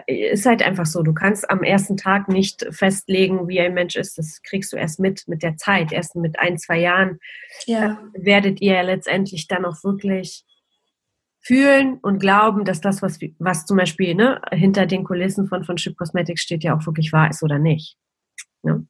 ist 0.07 0.45
halt 0.45 0.63
einfach 0.63 0.85
so, 0.85 1.03
du 1.03 1.13
kannst 1.13 1.49
am 1.49 1.63
ersten 1.63 1.97
Tag 1.97 2.29
nicht 2.29 2.65
festlegen, 2.71 3.47
wie 3.47 3.59
ein 3.59 3.73
Mensch 3.73 3.95
ist. 3.95 4.17
Das 4.17 4.41
kriegst 4.41 4.71
du 4.71 4.77
erst 4.77 4.99
mit, 4.99 5.27
mit 5.27 5.43
der 5.43 5.57
Zeit. 5.57 5.91
Erst 5.91 6.15
mit 6.15 6.39
ein, 6.39 6.57
zwei 6.57 6.79
Jahren 6.79 7.19
ja. 7.65 7.99
werdet 8.13 8.61
ihr 8.61 8.81
letztendlich 8.83 9.47
dann 9.47 9.65
auch 9.65 9.83
wirklich 9.83 10.45
fühlen 11.41 11.97
und 12.01 12.19
glauben, 12.19 12.65
dass 12.65 12.81
das, 12.81 13.01
was, 13.01 13.19
was 13.39 13.65
zum 13.65 13.77
Beispiel 13.77 14.15
ne, 14.15 14.41
hinter 14.51 14.85
den 14.85 15.03
Kulissen 15.03 15.47
von, 15.47 15.63
von 15.63 15.75
Chip 15.75 15.97
Cosmetics 15.97 16.41
steht, 16.41 16.63
ja 16.63 16.77
auch 16.77 16.85
wirklich 16.85 17.11
wahr 17.11 17.29
ist 17.29 17.43
oder 17.43 17.59
nicht. 17.59 17.97
Ne? 18.63 18.85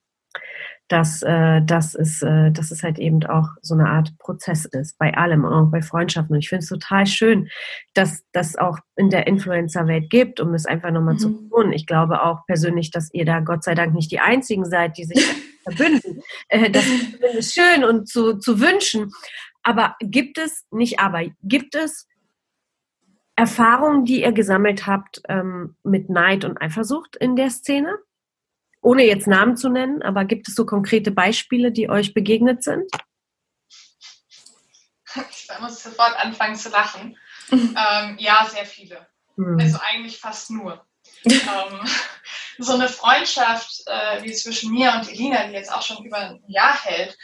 Dass, 0.92 1.24
äh, 1.24 1.62
das, 1.64 1.96
ist, 1.96 2.22
äh, 2.22 2.52
dass 2.52 2.70
es 2.70 2.84
halt 2.84 3.00
eben 3.00 3.24
auch 3.26 3.48
so 3.62 3.76
eine 3.76 3.88
Art 3.88 4.18
Prozess 4.18 4.66
ist, 4.66 4.98
bei 4.98 5.14
allem, 5.16 5.46
auch 5.46 5.72
bei 5.72 5.82
Freundschaften. 5.82 6.34
Und 6.34 6.40
ich 6.40 6.50
finde 6.50 6.64
es 6.64 6.70
total 6.70 7.08
schön, 7.08 7.48
dass 7.94 8.26
das 8.34 8.58
auch 8.58 8.78
in 8.98 9.10
der 9.10 9.26
Influencer-Welt 9.26 10.10
gibt, 10.10 10.42
um 10.42 10.54
es 10.54 10.66
einfach 10.66 10.92
nochmal 10.92 11.14
mhm. 11.14 11.20
zu 11.20 11.30
tun. 11.50 11.72
Ich 11.72 11.86
glaube 11.86 12.22
auch 12.24 12.46
persönlich, 12.46 12.92
dass 12.92 13.10
ihr 13.14 13.24
da 13.24 13.40
Gott 13.40 13.64
sei 13.64 13.74
Dank 13.74 13.94
nicht 13.94 14.12
die 14.12 14.20
Einzigen 14.20 14.66
seid, 14.66 14.98
die 14.98 15.06
sich 15.06 15.26
verbünden. 15.64 16.22
Äh, 16.50 16.70
das 16.70 16.86
ist 17.38 17.56
schön 17.56 17.86
und 17.86 18.10
zu, 18.10 18.38
zu 18.38 18.60
wünschen. 18.60 19.12
Aber 19.64 19.96
gibt 20.02 20.38
es, 20.38 20.66
nicht 20.72 21.00
aber, 21.00 21.24
gibt 21.42 21.76
es 21.76 22.06
Erfahrungen, 23.38 24.04
die 24.04 24.24
ihr 24.24 24.34
gesammelt 24.34 24.88
habt 24.88 25.22
ähm, 25.30 25.76
mit 25.84 26.10
Neid 26.10 26.44
und 26.44 26.62
Eifersucht 26.62 27.16
in 27.16 27.38
der 27.38 27.50
Szene? 27.50 27.98
Ohne 28.82 29.06
jetzt 29.06 29.28
Namen 29.28 29.58
zu 29.58 29.70
nennen, 29.70 30.02
aber 30.02 30.26
gibt 30.26 30.48
es 30.48 30.56
so 30.56 30.66
konkrete 30.66 31.12
Beispiele, 31.12 31.72
die 31.72 31.90
euch 31.90 32.14
begegnet 32.14 32.64
sind? 32.64 32.90
Ich 35.30 35.48
muss 35.60 35.84
sofort 35.84 36.16
anfangen 36.18 36.56
zu 36.56 36.70
lachen. 36.70 37.18
ähm, 37.52 38.18
ja, 38.18 38.48
sehr 38.50 38.66
viele. 38.66 39.08
Hm. 39.36 39.58
Also 39.60 39.80
eigentlich 39.84 40.20
fast 40.20 40.50
nur. 40.50 40.86
ähm, 41.26 41.80
so 42.58 42.74
eine 42.74 42.88
Freundschaft 42.88 43.84
äh, 43.86 44.24
wie 44.24 44.34
zwischen 44.34 44.72
mir 44.72 44.94
und 44.94 45.10
Elina, 45.10 45.46
die 45.48 45.54
jetzt 45.54 45.72
auch 45.72 45.82
schon 45.82 46.04
über 46.04 46.18
ein 46.18 46.44
Jahr 46.48 46.76
hält, 46.84 47.18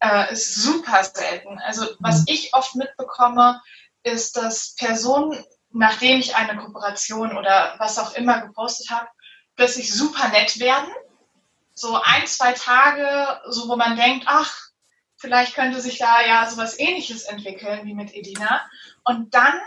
äh, 0.00 0.32
ist 0.32 0.54
super 0.54 1.04
selten. 1.04 1.58
Also 1.58 1.86
was 1.98 2.18
hm. 2.18 2.24
ich 2.28 2.54
oft 2.54 2.74
mitbekomme, 2.74 3.60
ist, 4.04 4.36
dass 4.36 4.74
Personen, 4.76 5.44
nachdem 5.70 6.20
ich 6.20 6.34
eine 6.34 6.56
Kooperation 6.56 7.36
oder 7.36 7.74
was 7.78 7.98
auch 7.98 8.14
immer 8.14 8.40
gepostet 8.40 8.90
habe, 8.90 9.08
plötzlich 9.56 9.92
super 9.92 10.28
nett 10.28 10.58
werden. 10.58 10.88
So 11.74 12.00
ein, 12.00 12.26
zwei 12.26 12.52
Tage, 12.52 13.40
so 13.48 13.68
wo 13.68 13.76
man 13.76 13.96
denkt, 13.96 14.26
ach, 14.28 14.68
vielleicht 15.16 15.54
könnte 15.54 15.80
sich 15.80 15.98
da 15.98 16.20
ja 16.20 16.48
sowas 16.48 16.78
ähnliches 16.78 17.24
entwickeln 17.24 17.86
wie 17.86 17.94
mit 17.94 18.14
Edina. 18.14 18.68
Und 19.04 19.34
dann 19.34 19.58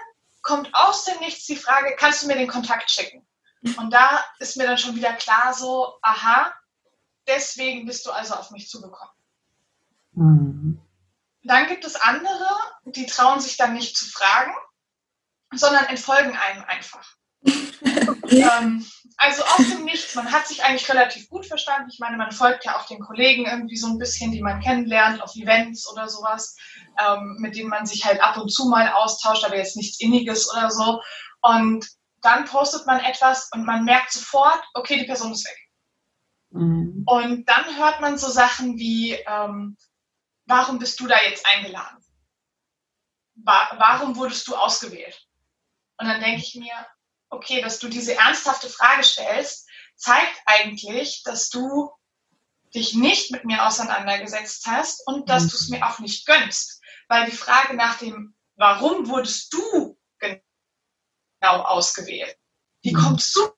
kommt 0.41 0.69
aus 0.73 1.05
dem 1.05 1.19
Nichts 1.19 1.45
die 1.45 1.55
Frage, 1.55 1.95
kannst 1.97 2.23
du 2.23 2.27
mir 2.27 2.35
den 2.35 2.47
Kontakt 2.47 2.91
schicken? 2.91 3.25
Und 3.77 3.91
da 3.91 4.23
ist 4.39 4.57
mir 4.57 4.67
dann 4.67 4.77
schon 4.77 4.95
wieder 4.95 5.13
klar 5.13 5.53
so, 5.53 5.95
aha, 6.01 6.53
deswegen 7.27 7.85
bist 7.87 8.05
du 8.05 8.11
also 8.11 8.35
auf 8.35 8.51
mich 8.51 8.69
zugekommen. 8.69 9.13
Mhm. 10.11 10.81
Dann 11.43 11.67
gibt 11.67 11.85
es 11.85 11.95
andere, 11.95 12.47
die 12.85 13.05
trauen 13.05 13.39
sich 13.39 13.57
dann 13.57 13.73
nicht 13.73 13.97
zu 13.97 14.05
fragen, 14.05 14.53
sondern 15.53 15.85
entfolgen 15.85 16.37
einem 16.37 16.63
einfach. 16.65 17.15
ähm, 17.43 18.85
also 19.17 19.43
dem 19.63 19.85
Nichts. 19.85 20.15
Man 20.15 20.31
hat 20.31 20.47
sich 20.47 20.63
eigentlich 20.63 20.89
relativ 20.89 21.29
gut 21.29 21.45
verstanden. 21.45 21.89
Ich 21.91 21.99
meine, 21.99 22.17
man 22.17 22.31
folgt 22.31 22.65
ja 22.65 22.77
auch 22.77 22.85
den 22.85 22.99
Kollegen 22.99 23.45
irgendwie 23.45 23.77
so 23.77 23.87
ein 23.87 23.97
bisschen, 23.97 24.31
die 24.31 24.41
man 24.41 24.59
kennenlernt 24.59 25.21
auf 25.21 25.35
Events 25.35 25.89
oder 25.91 26.07
sowas, 26.07 26.57
ähm, 26.99 27.37
mit 27.39 27.55
denen 27.55 27.69
man 27.69 27.85
sich 27.85 28.05
halt 28.05 28.21
ab 28.21 28.37
und 28.37 28.49
zu 28.49 28.65
mal 28.65 28.91
austauscht, 28.91 29.43
aber 29.45 29.57
jetzt 29.57 29.77
nichts 29.77 29.99
Inniges 29.99 30.51
oder 30.51 30.69
so. 30.69 31.01
Und 31.41 31.87
dann 32.21 32.45
postet 32.45 32.85
man 32.87 32.99
etwas 32.99 33.49
und 33.53 33.65
man 33.65 33.85
merkt 33.85 34.11
sofort, 34.11 34.61
okay, 34.73 34.97
die 34.97 35.05
Person 35.05 35.31
ist 35.31 35.45
weg. 35.45 35.69
Mhm. 36.49 37.03
Und 37.05 37.45
dann 37.45 37.77
hört 37.77 38.01
man 38.01 38.17
so 38.17 38.29
Sachen 38.29 38.77
wie, 38.77 39.13
ähm, 39.13 39.77
warum 40.45 40.79
bist 40.79 40.99
du 40.99 41.07
da 41.07 41.21
jetzt 41.21 41.45
eingeladen? 41.45 42.03
Wa 43.35 43.69
warum 43.77 44.15
wurdest 44.15 44.47
du 44.47 44.55
ausgewählt? 44.55 45.27
Und 45.97 46.07
dann 46.07 46.21
denke 46.21 46.41
ich 46.41 46.55
mir, 46.55 46.73
okay, 47.29 47.61
dass 47.61 47.79
du 47.79 47.87
diese 47.87 48.15
ernsthafte 48.15 48.69
Frage 48.69 49.03
stellst, 49.03 49.67
zeigt 49.95 50.41
eigentlich, 50.45 51.23
dass 51.23 51.49
du 51.49 51.91
dich 52.73 52.93
nicht 52.93 53.31
mit 53.31 53.45
mir 53.45 53.65
auseinandergesetzt 53.65 54.65
hast 54.67 55.07
und 55.07 55.29
dass 55.29 55.43
mhm. 55.43 55.49
du 55.49 55.55
es 55.55 55.69
mir 55.69 55.87
auch 55.87 55.99
nicht 55.99 56.25
gönnst. 56.25 56.81
Weil 57.07 57.29
die 57.29 57.35
Frage 57.35 57.75
nach 57.75 57.97
dem, 57.97 58.35
warum 58.55 59.07
wurdest 59.07 59.53
du 59.53 59.97
genau 60.19 61.61
ausgewählt, 61.61 62.35
die 62.83 62.93
mhm. 62.93 62.99
kommt 62.99 63.21
super 63.21 63.55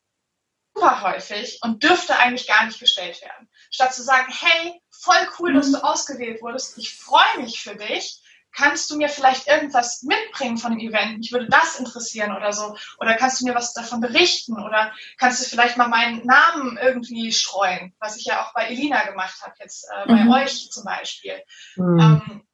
häufig 1.02 1.60
und 1.64 1.84
dürfte 1.84 2.18
eigentlich 2.18 2.48
gar 2.48 2.66
nicht 2.66 2.80
gestellt 2.80 3.22
werden. 3.22 3.50
Statt 3.72 3.94
zu 3.94 4.04
sagen, 4.04 4.32
hey, 4.32 4.82
voll 4.92 5.28
cool, 5.40 5.54
dass 5.54 5.72
du 5.72 5.78
mhm. 5.78 5.84
ausgewählt 5.84 6.42
wurdest, 6.42 6.78
ich 6.78 6.96
freue 6.96 7.42
mich 7.42 7.62
für 7.62 7.76
dich, 7.76 8.22
kannst 8.58 8.89
du 8.89 8.98
mir 8.98 9.08
vielleicht 9.08 9.48
irgendwas 9.48 10.02
mitbringen 10.02 10.58
von 10.58 10.72
dem 10.72 10.80
Event? 10.80 11.20
Mich 11.20 11.32
würde 11.32 11.48
das 11.48 11.80
interessieren 11.80 12.36
oder 12.36 12.52
so. 12.52 12.76
Oder 13.00 13.15
kannst 13.15 13.39
du 13.39 13.46
mir 13.46 13.54
was 13.54 13.74
davon 13.74 14.02
berichten? 14.02 14.60
Oder 14.60 14.91
kannst 15.17 15.41
du 15.41 15.50
vielleicht 15.50 15.78
mal 15.78 15.88
meinen 15.88 16.26
Namen 16.26 16.78
irgendwie 16.82 17.32
streuen, 17.32 17.93
was 18.00 18.17
ich 18.17 18.26
ja 18.26 18.43
auch 18.43 18.54
bei 18.54 18.65
Elina 18.65 19.06
gemacht 19.06 19.41
habe, 19.43 19.54
jetzt 19.60 19.86
äh, 19.86 20.08
bei 20.08 20.24
mhm. 20.24 20.32
euch 20.32 20.72
zum 20.72 20.84
Beispiel. 20.84 21.39
Mhm. 21.76 22.00
Ähm, 22.00 22.48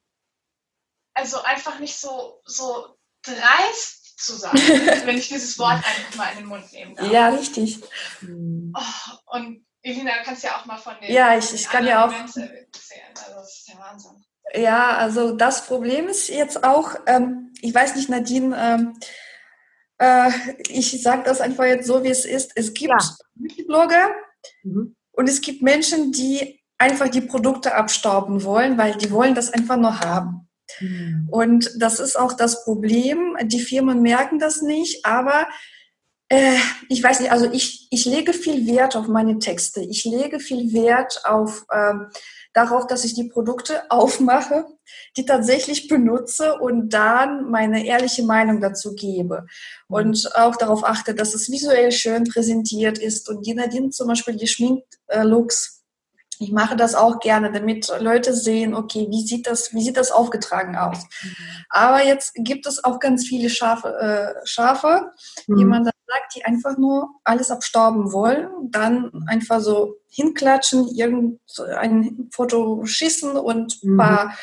also 1.14 1.42
einfach 1.42 1.78
nicht 1.78 1.96
so, 1.96 2.42
so 2.44 2.98
dreist 3.22 4.18
zu 4.18 4.36
sein, 4.36 4.52
wenn 5.06 5.16
ich 5.16 5.28
dieses 5.28 5.58
Wort 5.58 5.76
einfach 5.76 6.16
mal 6.16 6.30
in 6.32 6.38
den 6.38 6.46
Mund 6.46 6.70
nehmen 6.72 6.94
darf. 6.96 7.10
Ja, 7.10 7.28
richtig. 7.28 7.80
Oh, 8.22 9.36
und 9.36 9.64
Elina, 9.80 10.18
du 10.18 10.24
kannst 10.24 10.44
ja 10.44 10.58
auch 10.58 10.66
mal 10.66 10.76
von 10.76 10.94
den 11.00 11.10
Ja, 11.10 11.36
ich, 11.36 11.52
ich 11.52 11.68
kann 11.68 11.86
ja 11.86 12.06
auch 12.06 12.12
erzählen. 12.12 12.66
Also 13.16 13.34
das 13.34 13.58
ist 13.58 13.68
der 13.68 13.78
Wahnsinn. 13.78 14.24
Ja, 14.52 14.96
also 14.96 15.36
das 15.36 15.66
Problem 15.66 16.08
ist 16.08 16.28
jetzt 16.28 16.64
auch, 16.64 16.96
ähm, 17.06 17.52
ich 17.60 17.74
weiß 17.74 17.96
nicht, 17.96 18.08
Nadine, 18.08 18.56
ähm, 18.58 18.98
äh, 19.98 20.30
ich 20.68 21.02
sage 21.02 21.22
das 21.24 21.40
einfach 21.40 21.64
jetzt 21.64 21.86
so, 21.86 22.04
wie 22.04 22.10
es 22.10 22.24
ist. 22.24 22.52
Es 22.54 22.74
gibt 22.74 22.90
ja. 22.90 23.64
Blogger 23.66 24.10
mhm. 24.62 24.94
und 25.12 25.28
es 25.28 25.40
gibt 25.40 25.62
Menschen, 25.62 26.12
die 26.12 26.60
einfach 26.78 27.08
die 27.08 27.20
Produkte 27.20 27.74
abstauben 27.74 28.44
wollen, 28.44 28.76
weil 28.76 28.96
die 28.96 29.10
wollen 29.10 29.34
das 29.34 29.50
einfach 29.50 29.76
nur 29.76 30.00
haben. 30.00 30.48
Mhm. 30.80 31.28
Und 31.30 31.70
das 31.78 32.00
ist 32.00 32.16
auch 32.18 32.32
das 32.32 32.64
Problem. 32.64 33.36
Die 33.44 33.60
Firmen 33.60 34.02
merken 34.02 34.38
das 34.38 34.62
nicht, 34.62 35.04
aber 35.04 35.46
äh, 36.28 36.56
ich 36.88 37.02
weiß 37.02 37.20
nicht, 37.20 37.32
also 37.32 37.50
ich, 37.50 37.86
ich 37.90 38.06
lege 38.06 38.32
viel 38.32 38.66
Wert 38.66 38.96
auf 38.96 39.08
meine 39.08 39.38
Texte. 39.38 39.80
Ich 39.82 40.04
lege 40.04 40.40
viel 40.40 40.72
Wert 40.72 41.20
auf 41.24 41.66
ähm, 41.72 42.08
darauf, 42.52 42.86
dass 42.86 43.04
ich 43.04 43.14
die 43.14 43.28
Produkte 43.28 43.82
aufmache, 43.90 44.66
die 45.16 45.26
tatsächlich 45.26 45.88
benutze 45.88 46.58
und 46.58 46.90
dann 46.90 47.50
meine 47.50 47.86
ehrliche 47.86 48.22
Meinung 48.22 48.60
dazu 48.60 48.94
gebe. 48.94 49.46
Und 49.88 50.34
auch 50.34 50.56
darauf 50.56 50.84
achte, 50.84 51.14
dass 51.14 51.34
es 51.34 51.50
visuell 51.50 51.92
schön 51.92 52.24
präsentiert 52.24 52.98
ist. 52.98 53.28
Und 53.28 53.46
die 53.46 53.54
Nadine 53.54 53.90
zum 53.90 54.08
Beispiel, 54.08 54.36
die 54.36 54.46
schminkt 54.46 54.98
äh, 55.08 55.22
Looks 55.22 55.74
ich 56.40 56.52
mache 56.52 56.76
das 56.76 56.94
auch 56.94 57.20
gerne, 57.20 57.52
damit 57.52 57.92
Leute 58.00 58.34
sehen, 58.34 58.74
okay, 58.74 59.06
wie 59.08 59.22
sieht 59.24 59.46
das, 59.46 59.72
wie 59.72 59.82
sieht 59.82 59.96
das 59.96 60.10
aufgetragen 60.10 60.76
aus? 60.76 60.98
Mhm. 61.22 61.36
Aber 61.70 62.04
jetzt 62.04 62.32
gibt 62.34 62.66
es 62.66 62.82
auch 62.82 62.98
ganz 62.98 63.26
viele 63.26 63.48
Schafe, 63.48 63.88
äh, 63.98 64.46
Schafe, 64.46 65.12
mhm. 65.46 65.58
wie 65.58 65.64
man 65.64 65.90
dann 66.14 66.20
sagt, 66.20 66.34
die 66.34 66.44
einfach 66.44 66.78
nur 66.78 67.10
alles 67.24 67.50
abstauben 67.50 68.12
wollen, 68.12 68.48
dann 68.70 69.10
einfach 69.26 69.60
so 69.60 69.96
hinklatschen, 70.08 70.88
irgendein 70.94 72.28
Foto 72.32 72.84
schießen 72.84 73.36
und 73.36 73.82
ein 73.82 73.90
mhm. 73.90 73.96
paar 73.96 74.34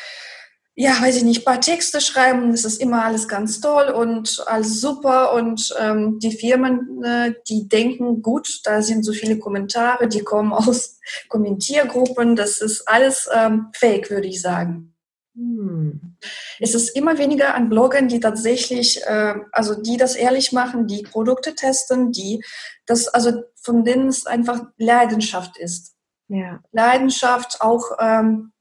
ja, 0.74 0.92
weiß 1.02 1.18
ich 1.18 1.24
nicht, 1.24 1.44
paar 1.44 1.60
Texte 1.60 2.00
schreiben, 2.00 2.50
das 2.50 2.64
ist 2.64 2.80
immer 2.80 3.04
alles 3.04 3.28
ganz 3.28 3.60
toll 3.60 3.90
und 3.90 4.42
alles 4.46 4.80
super 4.80 5.34
und 5.34 5.74
ähm, 5.78 6.18
die 6.18 6.32
Firmen, 6.32 7.04
äh, 7.04 7.34
die 7.46 7.68
denken, 7.68 8.22
gut, 8.22 8.60
da 8.64 8.80
sind 8.80 9.04
so 9.04 9.12
viele 9.12 9.38
Kommentare, 9.38 10.08
die 10.08 10.22
kommen 10.22 10.52
aus 10.54 10.98
Kommentiergruppen, 11.28 12.36
das 12.36 12.62
ist 12.62 12.88
alles 12.88 13.28
ähm, 13.34 13.66
fake, 13.74 14.08
würde 14.08 14.28
ich 14.28 14.40
sagen. 14.40 14.91
Hm. 15.34 16.16
Es 16.60 16.74
ist 16.74 16.90
immer 16.90 17.18
weniger 17.18 17.54
an 17.54 17.68
Bloggern, 17.68 18.08
die 18.08 18.20
tatsächlich, 18.20 19.02
äh, 19.06 19.34
also 19.50 19.80
die 19.80 19.96
das 19.96 20.14
ehrlich 20.14 20.52
machen, 20.52 20.86
die 20.86 21.02
Produkte 21.02 21.54
testen, 21.54 22.12
die 22.12 22.44
das, 22.86 23.08
also 23.08 23.42
von 23.56 23.84
denen 23.84 24.08
es 24.08 24.26
einfach 24.26 24.62
Leidenschaft 24.76 25.56
ist. 25.56 25.94
Ja. 26.28 26.60
Leidenschaft 26.72 27.60
auch 27.60 27.92
ähm, 27.98 28.52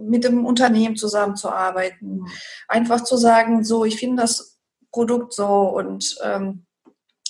mit 0.00 0.24
dem 0.24 0.46
Unternehmen 0.46 0.96
zusammenzuarbeiten. 0.96 2.26
Einfach 2.68 3.02
zu 3.04 3.16
sagen, 3.16 3.64
so, 3.64 3.84
ich 3.84 3.98
finde 3.98 4.22
das 4.22 4.58
Produkt 4.92 5.34
so 5.34 5.46
und 5.46 6.16
ähm, 6.22 6.66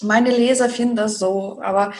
meine 0.02 0.30
Leser 0.30 0.68
finden 0.68 0.96
das 0.96 1.18
so, 1.18 1.60
aber 1.62 1.92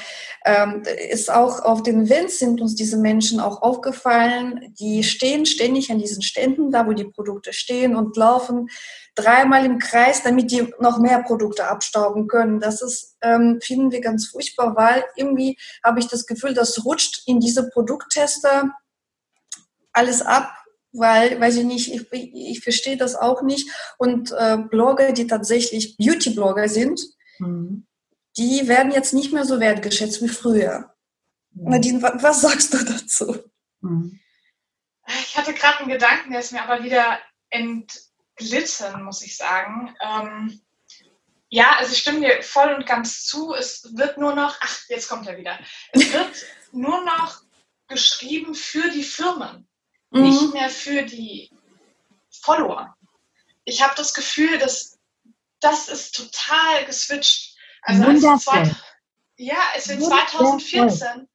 ähm, 0.44 0.82
ist 1.11 1.30
auch 1.30 1.61
auf 1.61 1.82
den 1.82 2.04
Events 2.04 2.38
sind 2.38 2.61
uns 2.61 2.74
diese 2.74 2.96
Menschen 2.96 3.40
auch 3.40 3.62
aufgefallen, 3.62 4.74
die 4.78 5.02
stehen 5.02 5.46
ständig 5.46 5.90
an 5.90 5.98
diesen 5.98 6.22
Ständen, 6.22 6.70
da 6.70 6.87
wo 6.87 6.92
die 6.92 7.04
Produkte 7.04 7.52
stehen 7.52 7.96
und 7.96 8.16
laufen 8.16 8.68
dreimal 9.14 9.64
im 9.64 9.78
Kreis, 9.78 10.22
damit 10.22 10.50
die 10.50 10.72
noch 10.78 11.00
mehr 11.00 11.22
Produkte 11.22 11.66
abstauben 11.66 12.28
können. 12.28 12.61
Das 12.61 12.82
ist, 12.82 13.16
ähm, 13.20 13.58
finden 13.61 13.90
wir 13.90 14.00
ganz 14.00 14.28
furchtbar, 14.28 14.76
weil 14.76 15.04
irgendwie 15.16 15.58
habe 15.82 15.98
ich 15.98 16.06
das 16.06 16.26
Gefühl, 16.26 16.54
das 16.54 16.84
rutscht 16.84 17.22
in 17.26 17.40
diese 17.40 17.68
Produkttester 17.68 18.70
alles 19.92 20.22
ab, 20.22 20.50
weil, 20.92 21.40
weiß 21.40 21.56
ich 21.56 21.64
nicht, 21.64 21.92
ich, 21.92 22.12
ich 22.12 22.61
verstehe 22.61 22.96
das 22.96 23.16
auch 23.16 23.42
nicht. 23.42 23.68
Und 23.98 24.32
äh, 24.32 24.58
Blogger, 24.70 25.12
die 25.12 25.26
tatsächlich 25.26 25.96
Beauty-Blogger 25.96 26.68
sind, 26.68 27.00
mhm. 27.38 27.87
die 28.37 28.68
werden 28.68 28.92
jetzt 28.92 29.14
nicht 29.14 29.33
mehr 29.33 29.44
so 29.44 29.61
wertgeschätzt 29.61 30.22
wie 30.22 30.29
früher. 30.29 30.94
Mhm. 31.51 31.70
Nadine, 31.70 32.03
was, 32.03 32.22
was, 32.22 32.40
sagst 32.40 32.74
du 32.74 32.85
dazu? 32.85 33.38
Mhm. 33.81 34.20
Ich 35.20 35.37
hatte 35.37 35.55
gerade 35.55 35.81
einen 35.81 35.88
Gedanken, 35.88 36.33
der 36.33 36.40
ist 36.40 36.53
mir 36.53 36.62
aber 36.62 36.85
wieder 36.85 37.18
entglitten, 37.51 39.03
muss 39.03 39.22
ich 39.22 39.37
sagen. 39.37 39.94
Ähm, 40.01 40.61
ja, 41.48 41.77
also 41.79 41.92
ich 41.92 41.98
stimme 41.98 42.20
dir 42.20 42.42
voll 42.42 42.74
und 42.74 42.87
ganz 42.87 43.24
zu. 43.24 43.55
Es 43.55 43.96
wird 43.96 44.18
nur 44.18 44.35
noch, 44.35 44.57
ach, 44.61 44.81
jetzt 44.88 45.09
kommt 45.09 45.27
er 45.27 45.38
wieder. 45.38 45.59
Es 45.92 46.12
wird 46.12 46.46
nur 46.72 47.03
noch 47.05 47.40
geschrieben 47.88 48.55
für 48.55 48.90
die 48.90 49.03
Firmen 49.03 49.66
mhm. 50.11 50.22
nicht 50.22 50.53
mehr 50.53 50.70
für 50.70 51.03
die 51.03 51.51
Follower. 52.31 52.94
Ich 53.64 53.83
habe 53.83 53.94
das 53.96 54.14
Gefühl, 54.14 54.59
dass 54.59 54.97
das 55.60 55.88
ist 55.88 56.14
total 56.14 56.84
geswitcht. 56.84 57.56
Also 57.82 58.04
als 58.04 58.22
wir, 58.22 58.38
zwei, 58.38 58.76
ja, 59.36 59.58
als 59.74 59.88
wir 59.88 60.00
2014 60.00 61.28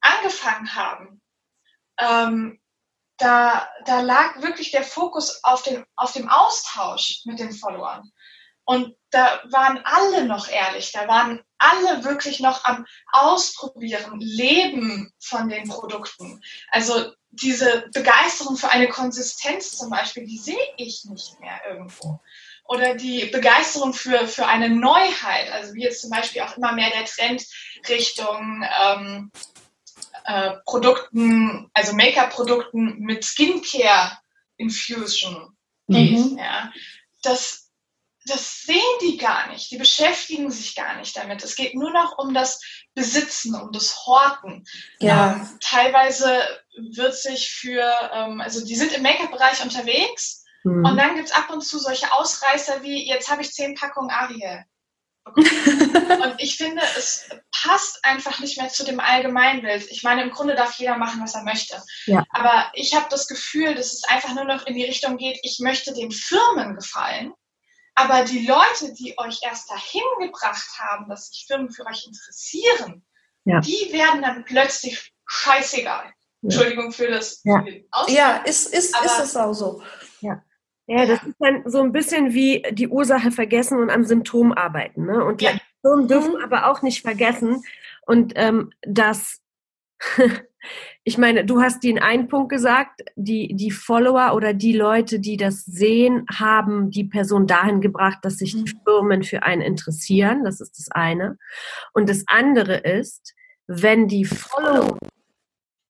angefangen 0.00 0.74
haben, 0.74 1.20
ähm, 1.98 2.60
da, 3.16 3.68
da 3.84 4.00
lag 4.00 4.42
wirklich 4.42 4.70
der 4.70 4.84
Fokus 4.84 5.42
auf, 5.42 5.62
den, 5.62 5.84
auf 5.96 6.12
dem 6.12 6.28
Austausch 6.28 7.22
mit 7.24 7.40
den 7.40 7.52
Followern. 7.52 8.12
Und 8.64 8.94
da 9.10 9.40
waren 9.50 9.80
alle 9.84 10.26
noch 10.26 10.48
ehrlich, 10.48 10.92
da 10.92 11.08
waren 11.08 11.42
alle 11.56 12.04
wirklich 12.04 12.38
noch 12.38 12.64
am 12.64 12.86
Ausprobieren, 13.10 14.20
Leben 14.20 15.12
von 15.18 15.48
den 15.48 15.68
Produkten. 15.68 16.42
Also 16.70 17.12
diese 17.30 17.88
Begeisterung 17.92 18.56
für 18.56 18.68
eine 18.70 18.88
Konsistenz 18.88 19.76
zum 19.76 19.90
Beispiel, 19.90 20.26
die 20.26 20.38
sehe 20.38 20.74
ich 20.76 21.04
nicht 21.06 21.40
mehr 21.40 21.60
irgendwo. 21.66 22.20
Oder 22.68 22.94
die 22.94 23.24
Begeisterung 23.24 23.92
für, 23.94 24.28
für 24.28 24.46
eine 24.46 24.68
Neuheit, 24.68 25.50
also 25.52 25.72
wie 25.74 25.84
jetzt 25.84 26.02
zum 26.02 26.10
Beispiel 26.10 26.42
auch 26.42 26.58
immer 26.58 26.72
mehr 26.72 26.90
der 26.90 27.06
Trend 27.06 27.42
Richtung 27.88 28.62
ähm, 28.84 29.32
äh, 30.24 30.52
Produkten, 30.66 31.70
also 31.72 31.94
Make-up-Produkten 31.94 32.98
mit 32.98 33.24
Skincare-Infusion 33.24 35.56
geht. 35.88 36.18
Mhm. 36.18 36.36
Ja. 36.36 36.70
Das, 37.22 37.70
das 38.26 38.64
sehen 38.64 38.82
die 39.00 39.16
gar 39.16 39.50
nicht. 39.50 39.70
Die 39.70 39.78
beschäftigen 39.78 40.50
sich 40.50 40.74
gar 40.74 40.98
nicht 40.98 41.16
damit. 41.16 41.42
Es 41.42 41.56
geht 41.56 41.74
nur 41.74 41.90
noch 41.90 42.18
um 42.18 42.34
das 42.34 42.60
Besitzen, 42.92 43.54
um 43.54 43.72
das 43.72 44.06
Horten. 44.06 44.66
Ja. 45.00 45.32
Ähm, 45.32 45.58
teilweise 45.62 46.46
wird 46.76 47.14
sich 47.14 47.50
für, 47.50 47.90
ähm, 48.12 48.42
also 48.42 48.62
die 48.62 48.76
sind 48.76 48.92
im 48.92 49.00
Make-up-Bereich 49.02 49.62
unterwegs 49.62 50.44
mhm. 50.68 50.84
und 50.84 50.96
dann 50.96 51.14
gibt 51.14 51.28
es 51.28 51.34
ab 51.34 51.50
und 51.50 51.62
zu 51.62 51.78
solche 51.78 52.12
Ausreißer 52.12 52.82
wie, 52.82 53.08
jetzt 53.08 53.30
habe 53.30 53.42
ich 53.42 53.52
zehn 53.52 53.74
Packungen 53.74 54.10
Ariel. 54.10 54.64
und 55.36 56.34
ich 56.38 56.56
finde, 56.56 56.82
es 56.96 57.28
passt 57.62 58.04
einfach 58.04 58.40
nicht 58.40 58.58
mehr 58.58 58.68
zu 58.68 58.84
dem 58.84 59.00
Allgemeinbild. 59.00 59.90
Ich 59.90 60.02
meine, 60.02 60.22
im 60.22 60.30
Grunde 60.30 60.54
darf 60.54 60.78
jeder 60.78 60.96
machen, 60.96 61.20
was 61.22 61.34
er 61.34 61.42
möchte. 61.42 61.82
Ja. 62.06 62.24
Aber 62.30 62.70
ich 62.74 62.94
habe 62.94 63.06
das 63.10 63.28
Gefühl, 63.28 63.74
dass 63.74 63.92
es 63.92 64.04
einfach 64.04 64.34
nur 64.34 64.44
noch 64.44 64.66
in 64.66 64.74
die 64.74 64.84
Richtung 64.84 65.18
geht, 65.18 65.38
ich 65.42 65.58
möchte 65.60 65.92
den 65.92 66.10
Firmen 66.10 66.74
gefallen. 66.74 67.32
Aber 67.94 68.24
die 68.24 68.46
Leute, 68.46 68.94
die 68.94 69.18
euch 69.18 69.40
erst 69.42 69.70
dahin 69.70 70.02
gebracht 70.20 70.68
haben, 70.78 71.08
dass 71.08 71.28
sich 71.28 71.46
Firmen 71.46 71.70
für 71.70 71.84
euch 71.84 72.06
interessieren, 72.06 73.04
ja. 73.44 73.60
die 73.60 73.92
werden 73.92 74.22
dann 74.22 74.44
plötzlich 74.44 75.12
scheißegal. 75.26 76.04
Ja. 76.04 76.12
Entschuldigung 76.42 76.92
für 76.92 77.08
das. 77.08 77.40
Ja, 77.44 77.64
ja 78.06 78.36
ist, 78.38 78.72
ist, 78.72 78.94
ist 79.04 79.18
es 79.18 79.36
auch 79.36 79.52
so. 79.52 79.82
Ja. 80.20 80.42
Ja, 80.90 81.04
das 81.04 81.22
ist 81.22 81.36
dann 81.38 81.62
so 81.66 81.82
ein 81.82 81.92
bisschen 81.92 82.32
wie 82.32 82.62
die 82.72 82.88
Ursache 82.88 83.30
vergessen 83.30 83.78
und 83.78 83.90
am 83.90 84.04
Symptom 84.04 84.52
arbeiten. 84.52 85.04
Ne? 85.04 85.22
Und 85.22 85.42
ja. 85.42 85.52
die 85.52 85.60
Firmen 85.82 86.08
dürfen 86.08 86.32
mhm. 86.32 86.42
aber 86.42 86.70
auch 86.70 86.80
nicht 86.80 87.02
vergessen. 87.02 87.62
Und 88.06 88.32
ähm, 88.36 88.70
dass, 88.80 89.42
ich 91.04 91.18
meine, 91.18 91.44
du 91.44 91.60
hast 91.60 91.84
den 91.84 91.98
einen 91.98 92.28
Punkt 92.28 92.48
gesagt, 92.48 93.02
die, 93.16 93.54
die 93.54 93.70
Follower 93.70 94.32
oder 94.34 94.54
die 94.54 94.72
Leute, 94.72 95.20
die 95.20 95.36
das 95.36 95.62
sehen, 95.66 96.24
haben 96.34 96.90
die 96.90 97.04
Person 97.04 97.46
dahin 97.46 97.82
gebracht, 97.82 98.20
dass 98.22 98.38
sich 98.38 98.54
die 98.54 98.72
mhm. 98.72 98.80
Firmen 98.82 99.22
für 99.24 99.42
einen 99.42 99.60
interessieren. 99.60 100.42
Das 100.42 100.58
ist 100.58 100.78
das 100.78 100.90
eine. 100.90 101.36
Und 101.92 102.08
das 102.08 102.24
andere 102.28 102.76
ist, 102.78 103.34
wenn 103.66 104.08
die 104.08 104.24
Follower 104.24 104.96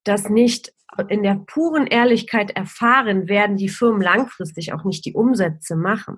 das 0.09 0.29
nicht 0.29 0.73
in 1.07 1.23
der 1.23 1.35
puren 1.35 1.87
Ehrlichkeit 1.87 2.51
erfahren, 2.51 3.29
werden 3.29 3.57
die 3.57 3.69
Firmen 3.69 4.01
langfristig 4.01 4.73
auch 4.73 4.83
nicht 4.83 5.05
die 5.05 5.13
Umsätze 5.13 5.75
machen. 5.75 6.17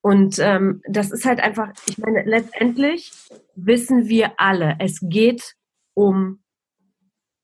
Und 0.00 0.38
ähm, 0.40 0.82
das 0.88 1.10
ist 1.12 1.24
halt 1.24 1.40
einfach, 1.40 1.72
ich 1.88 1.98
meine, 1.98 2.24
letztendlich 2.24 3.12
wissen 3.54 4.08
wir 4.08 4.32
alle, 4.38 4.76
es 4.80 4.98
geht 5.00 5.54
um, 5.94 6.42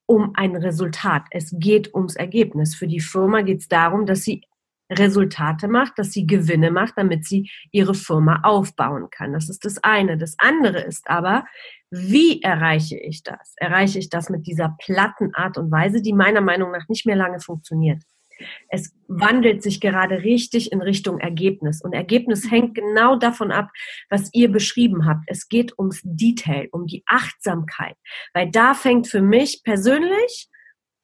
um 0.07 0.33
ein 0.35 0.57
Resultat. 0.57 1.25
Es 1.31 1.55
geht 1.57 1.95
ums 1.95 2.17
Ergebnis. 2.17 2.75
Für 2.75 2.89
die 2.89 3.01
Firma 3.01 3.43
geht 3.43 3.61
es 3.61 3.69
darum, 3.69 4.07
dass 4.07 4.23
sie 4.23 4.43
Resultate 4.91 5.69
macht, 5.69 5.99
dass 5.99 6.11
sie 6.13 6.27
Gewinne 6.27 6.73
macht, 6.73 6.95
damit 6.97 7.25
sie 7.25 7.49
ihre 7.71 7.95
Firma 7.95 8.41
aufbauen 8.43 9.09
kann. 9.11 9.33
Das 9.33 9.49
ist 9.49 9.65
das 9.65 9.83
eine. 9.85 10.19
Das 10.19 10.35
andere 10.39 10.81
ist 10.81 11.09
aber, 11.09 11.45
wie 11.90 12.40
erreiche 12.42 12.98
ich 12.98 13.22
das? 13.22 13.55
Erreiche 13.57 13.98
ich 13.98 14.11
das 14.11 14.31
mit 14.31 14.46
dieser 14.46 14.76
platten 14.79 15.35
Art 15.35 15.59
und 15.59 15.70
Weise, 15.70 16.03
die 16.03 16.12
meiner 16.12 16.40
Meinung 16.40 16.70
nach 16.70 16.88
nicht 16.88 17.07
mehr 17.07 17.16
lange 17.16 17.40
funktioniert? 17.40 18.03
Es 18.68 18.94
wandelt 19.09 19.62
sich 19.62 19.81
gerade 19.81 20.22
richtig 20.22 20.72
in 20.72 20.81
Richtung 20.81 21.18
Ergebnis. 21.18 21.83
Und 21.83 21.92
Ergebnis 21.92 22.50
hängt 22.50 22.74
genau 22.74 23.16
davon 23.16 23.50
ab, 23.50 23.70
was 24.09 24.31
ihr 24.33 24.50
beschrieben 24.50 25.07
habt. 25.07 25.24
Es 25.26 25.48
geht 25.48 25.79
ums 25.79 26.00
Detail, 26.05 26.68
um 26.72 26.87
die 26.87 27.03
Achtsamkeit. 27.07 27.96
Weil 28.33 28.50
da 28.50 28.74
fängt 28.74 29.09
für 29.09 29.22
mich 29.22 29.62
persönlich 29.64 30.48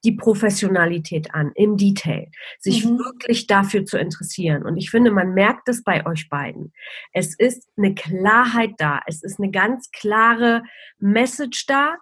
die 0.07 0.13
Professionalität 0.13 1.35
an, 1.35 1.51
im 1.57 1.77
Detail, 1.77 2.31
sich 2.61 2.85
mhm. 2.85 2.99
wirklich 2.99 3.49
dafür 3.49 3.85
zu 3.85 3.99
interessieren. 3.99 4.65
Und 4.65 4.77
ich 4.77 4.91
finde, 4.91 5.11
man 5.11 5.35
merkt 5.35 5.69
es 5.69 5.83
bei 5.83 6.07
euch 6.07 6.29
beiden. 6.29 6.73
Es 7.13 7.37
ist 7.37 7.69
eine 7.77 7.93
Klarheit 7.95 8.75
da, 8.79 9.01
es 9.07 9.25
ist 9.25 9.41
eine 9.41 9.51
ganz 9.51 9.91
klare 9.91 10.63
Message 10.99 11.67
da 11.67 11.97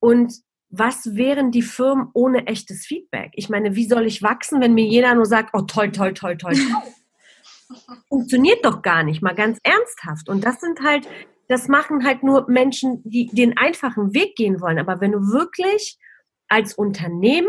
und 0.00 0.32
was 0.70 1.14
wären 1.14 1.50
die 1.50 1.60
Firmen 1.60 2.08
ohne 2.14 2.46
echtes 2.46 2.86
Feedback? 2.86 3.32
Ich 3.34 3.50
meine, 3.50 3.76
wie 3.76 3.86
soll 3.86 4.06
ich 4.06 4.22
wachsen, 4.22 4.62
wenn 4.62 4.72
mir 4.72 4.86
jeder 4.86 5.14
nur 5.14 5.26
sagt, 5.26 5.50
oh 5.52 5.60
toll, 5.60 5.92
toll, 5.92 6.14
toll, 6.14 6.38
toll, 6.38 6.54
toll. 6.54 7.76
Funktioniert 8.08 8.64
doch 8.64 8.80
gar 8.80 9.02
nicht, 9.02 9.20
mal 9.20 9.34
ganz 9.34 9.58
ernsthaft. 9.62 10.30
Und 10.30 10.46
das 10.46 10.60
sind 10.60 10.80
halt, 10.82 11.06
das 11.48 11.68
machen 11.68 12.06
halt 12.06 12.22
nur 12.22 12.48
Menschen, 12.48 13.02
die 13.04 13.26
den 13.26 13.58
einfachen 13.58 14.14
Weg 14.14 14.34
gehen 14.36 14.62
wollen. 14.62 14.78
Aber 14.78 15.02
wenn 15.02 15.12
du 15.12 15.18
wirklich 15.18 15.98
als 16.52 16.74
Unternehmen, 16.74 17.48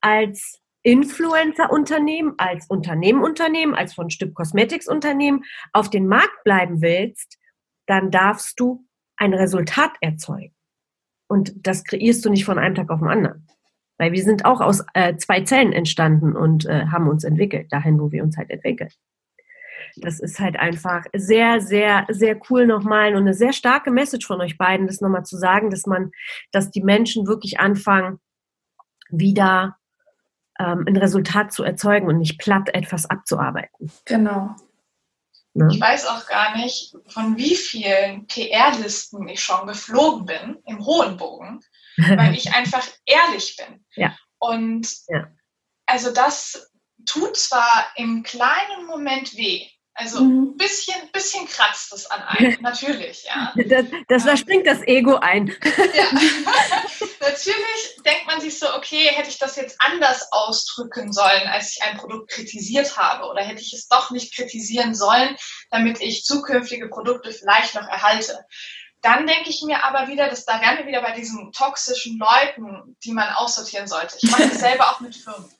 als 0.00 0.60
Influencer-Unternehmen, 0.82 2.34
als 2.36 2.66
Unternehmen-Unternehmen, 2.68 3.76
als 3.76 3.94
von 3.94 4.10
Stück 4.10 4.34
Cosmetics-Unternehmen 4.34 5.44
auf 5.72 5.88
den 5.88 6.08
Markt 6.08 6.42
bleiben 6.42 6.82
willst, 6.82 7.38
dann 7.86 8.10
darfst 8.10 8.58
du 8.58 8.84
ein 9.16 9.34
Resultat 9.34 9.92
erzeugen. 10.00 10.54
Und 11.28 11.64
das 11.64 11.84
kreierst 11.84 12.24
du 12.24 12.30
nicht 12.30 12.44
von 12.44 12.58
einem 12.58 12.74
Tag 12.74 12.90
auf 12.90 12.98
den 12.98 13.08
anderen. 13.08 13.46
Weil 13.98 14.10
wir 14.12 14.24
sind 14.24 14.44
auch 14.44 14.60
aus 14.60 14.82
äh, 14.94 15.14
zwei 15.16 15.42
Zellen 15.42 15.72
entstanden 15.72 16.34
und 16.34 16.66
äh, 16.66 16.86
haben 16.86 17.08
uns 17.08 17.22
entwickelt, 17.22 17.72
dahin, 17.72 18.00
wo 18.00 18.10
wir 18.10 18.24
uns 18.24 18.36
halt 18.36 18.50
entwickeln. 18.50 18.90
Das 19.96 20.18
ist 20.18 20.40
halt 20.40 20.58
einfach 20.58 21.04
sehr, 21.14 21.60
sehr, 21.60 22.06
sehr 22.08 22.36
cool 22.50 22.66
nochmal 22.66 23.14
und 23.14 23.22
eine 23.22 23.34
sehr 23.34 23.52
starke 23.52 23.92
Message 23.92 24.26
von 24.26 24.40
euch 24.40 24.58
beiden, 24.58 24.88
das 24.88 25.00
nochmal 25.00 25.24
zu 25.24 25.36
sagen, 25.36 25.70
dass 25.70 25.86
man, 25.86 26.10
dass 26.50 26.70
die 26.70 26.82
Menschen 26.82 27.28
wirklich 27.28 27.60
anfangen, 27.60 28.18
wieder 29.10 29.76
ähm, 30.58 30.84
ein 30.86 30.96
Resultat 30.96 31.52
zu 31.52 31.64
erzeugen 31.64 32.06
und 32.06 32.18
nicht 32.18 32.38
platt 32.38 32.68
etwas 32.74 33.06
abzuarbeiten. 33.06 33.90
Genau. 34.04 34.54
Ne? 35.54 35.68
Ich 35.72 35.80
weiß 35.80 36.06
auch 36.06 36.26
gar 36.26 36.56
nicht, 36.56 36.94
von 37.08 37.36
wie 37.36 37.56
vielen 37.56 38.26
PR-Listen 38.26 39.26
ich 39.28 39.42
schon 39.42 39.66
geflogen 39.66 40.26
bin, 40.26 40.58
im 40.66 40.84
hohen 40.84 41.16
Bogen, 41.16 41.60
weil 41.96 42.34
ich 42.34 42.54
einfach 42.54 42.86
ehrlich 43.04 43.56
bin. 43.56 43.84
Ja. 43.96 44.16
Und 44.38 44.88
ja. 45.08 45.28
also 45.86 46.12
das 46.12 46.70
tut 47.04 47.36
zwar 47.36 47.86
im 47.96 48.22
kleinen 48.22 48.86
Moment 48.86 49.36
weh, 49.36 49.66
also 49.94 50.18
ein 50.18 50.28
mhm. 50.28 50.56
bisschen, 50.56 50.94
bisschen 51.12 51.46
kratzt 51.46 51.92
es 51.92 52.06
an 52.10 52.22
einem, 52.22 52.56
natürlich, 52.62 53.24
ja. 53.24 53.52
Das, 53.56 53.84
das, 54.08 54.24
da 54.24 54.36
springt 54.36 54.66
das 54.66 54.82
Ego 54.86 55.16
ein. 55.16 55.48
Ja. 55.48 56.04
natürlich 57.20 58.02
denkt 58.04 58.26
man 58.26 58.40
sich 58.40 58.58
so, 58.58 58.72
okay, 58.74 59.08
hätte 59.08 59.28
ich 59.28 59.38
das 59.38 59.56
jetzt 59.56 59.76
anders 59.78 60.28
ausdrücken 60.30 61.12
sollen, 61.12 61.46
als 61.48 61.72
ich 61.72 61.82
ein 61.82 61.98
Produkt 61.98 62.30
kritisiert 62.30 62.96
habe, 62.96 63.26
oder 63.26 63.42
hätte 63.42 63.62
ich 63.62 63.72
es 63.72 63.88
doch 63.88 64.10
nicht 64.10 64.34
kritisieren 64.34 64.94
sollen, 64.94 65.36
damit 65.70 66.00
ich 66.00 66.24
zukünftige 66.24 66.88
Produkte 66.88 67.32
vielleicht 67.32 67.74
noch 67.74 67.86
erhalte. 67.86 68.44
Dann 69.02 69.26
denke 69.26 69.48
ich 69.48 69.62
mir 69.62 69.84
aber 69.84 70.08
wieder, 70.08 70.28
dass 70.28 70.44
da 70.44 70.60
wir 70.60 70.86
wieder 70.86 71.00
bei 71.00 71.12
diesen 71.12 71.52
toxischen 71.52 72.18
Leuten, 72.18 72.96
die 73.02 73.12
man 73.12 73.32
aussortieren 73.34 73.86
sollte. 73.86 74.16
Ich 74.20 74.30
mache 74.30 74.48
das 74.48 74.60
selber 74.60 74.90
auch 74.90 75.00
mit 75.00 75.16
Firmen. 75.16 75.50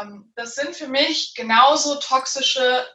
Ähm, 0.00 0.32
das 0.36 0.54
sind 0.54 0.76
für 0.76 0.88
mich 0.88 1.34
genauso 1.34 1.96
toxische 1.96 2.86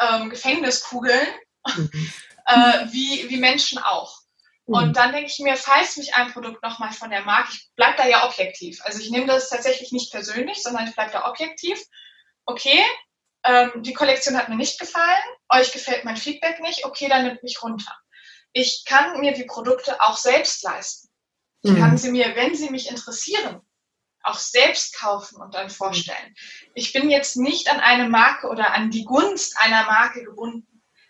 ähm, 0.00 0.30
Gefängniskugeln 0.30 1.28
mhm. 1.66 1.90
äh, 2.46 2.86
wie, 2.90 3.28
wie 3.28 3.36
Menschen 3.36 3.78
auch. 3.78 4.20
Mhm. 4.66 4.74
Und 4.74 4.96
dann 4.96 5.12
denke 5.12 5.30
ich 5.30 5.38
mir, 5.38 5.56
falls 5.56 5.96
mich 5.96 6.14
ein 6.14 6.32
Produkt 6.32 6.62
nochmal 6.62 6.92
von 6.92 7.10
der 7.10 7.24
Marke, 7.24 7.50
ich 7.52 7.70
bleibe 7.74 7.96
da 7.96 8.06
ja 8.06 8.26
objektiv. 8.26 8.80
Also 8.84 9.00
ich 9.00 9.10
nehme 9.10 9.26
das 9.26 9.48
tatsächlich 9.48 9.92
nicht 9.92 10.12
persönlich, 10.12 10.62
sondern 10.62 10.86
ich 10.86 10.94
bleibe 10.94 11.12
da 11.12 11.28
objektiv. 11.28 11.82
Okay, 12.44 12.82
ähm, 13.44 13.70
die 13.82 13.94
Kollektion 13.94 14.36
hat 14.36 14.48
mir 14.48 14.56
nicht 14.56 14.78
gefallen, 14.78 15.22
euch 15.48 15.72
gefällt 15.72 16.04
mein 16.04 16.16
Feedback 16.16 16.60
nicht, 16.60 16.84
okay, 16.84 17.08
dann 17.08 17.24
nimmt 17.24 17.42
mich 17.42 17.62
runter. 17.62 17.94
Ich 18.52 18.84
kann 18.86 19.20
mir 19.20 19.32
die 19.32 19.44
Produkte 19.44 20.00
auch 20.00 20.16
selbst 20.16 20.62
leisten. 20.62 21.08
Ich 21.62 21.72
mhm. 21.72 21.78
kann 21.78 21.98
sie 21.98 22.10
mir, 22.10 22.34
wenn 22.36 22.54
sie 22.54 22.70
mich 22.70 22.90
interessieren, 22.90 23.60
auch 24.28 24.38
selbst 24.38 24.96
kaufen 24.96 25.40
und 25.40 25.54
dann 25.54 25.70
vorstellen. 25.70 26.34
Ich 26.74 26.92
bin 26.92 27.10
jetzt 27.10 27.36
nicht 27.36 27.70
an 27.70 27.80
eine 27.80 28.08
Marke 28.08 28.48
oder 28.48 28.74
an 28.74 28.90
die 28.90 29.04
Gunst 29.04 29.58
einer 29.58 29.84
Marke 29.84 30.24
gebunden. 30.24 30.64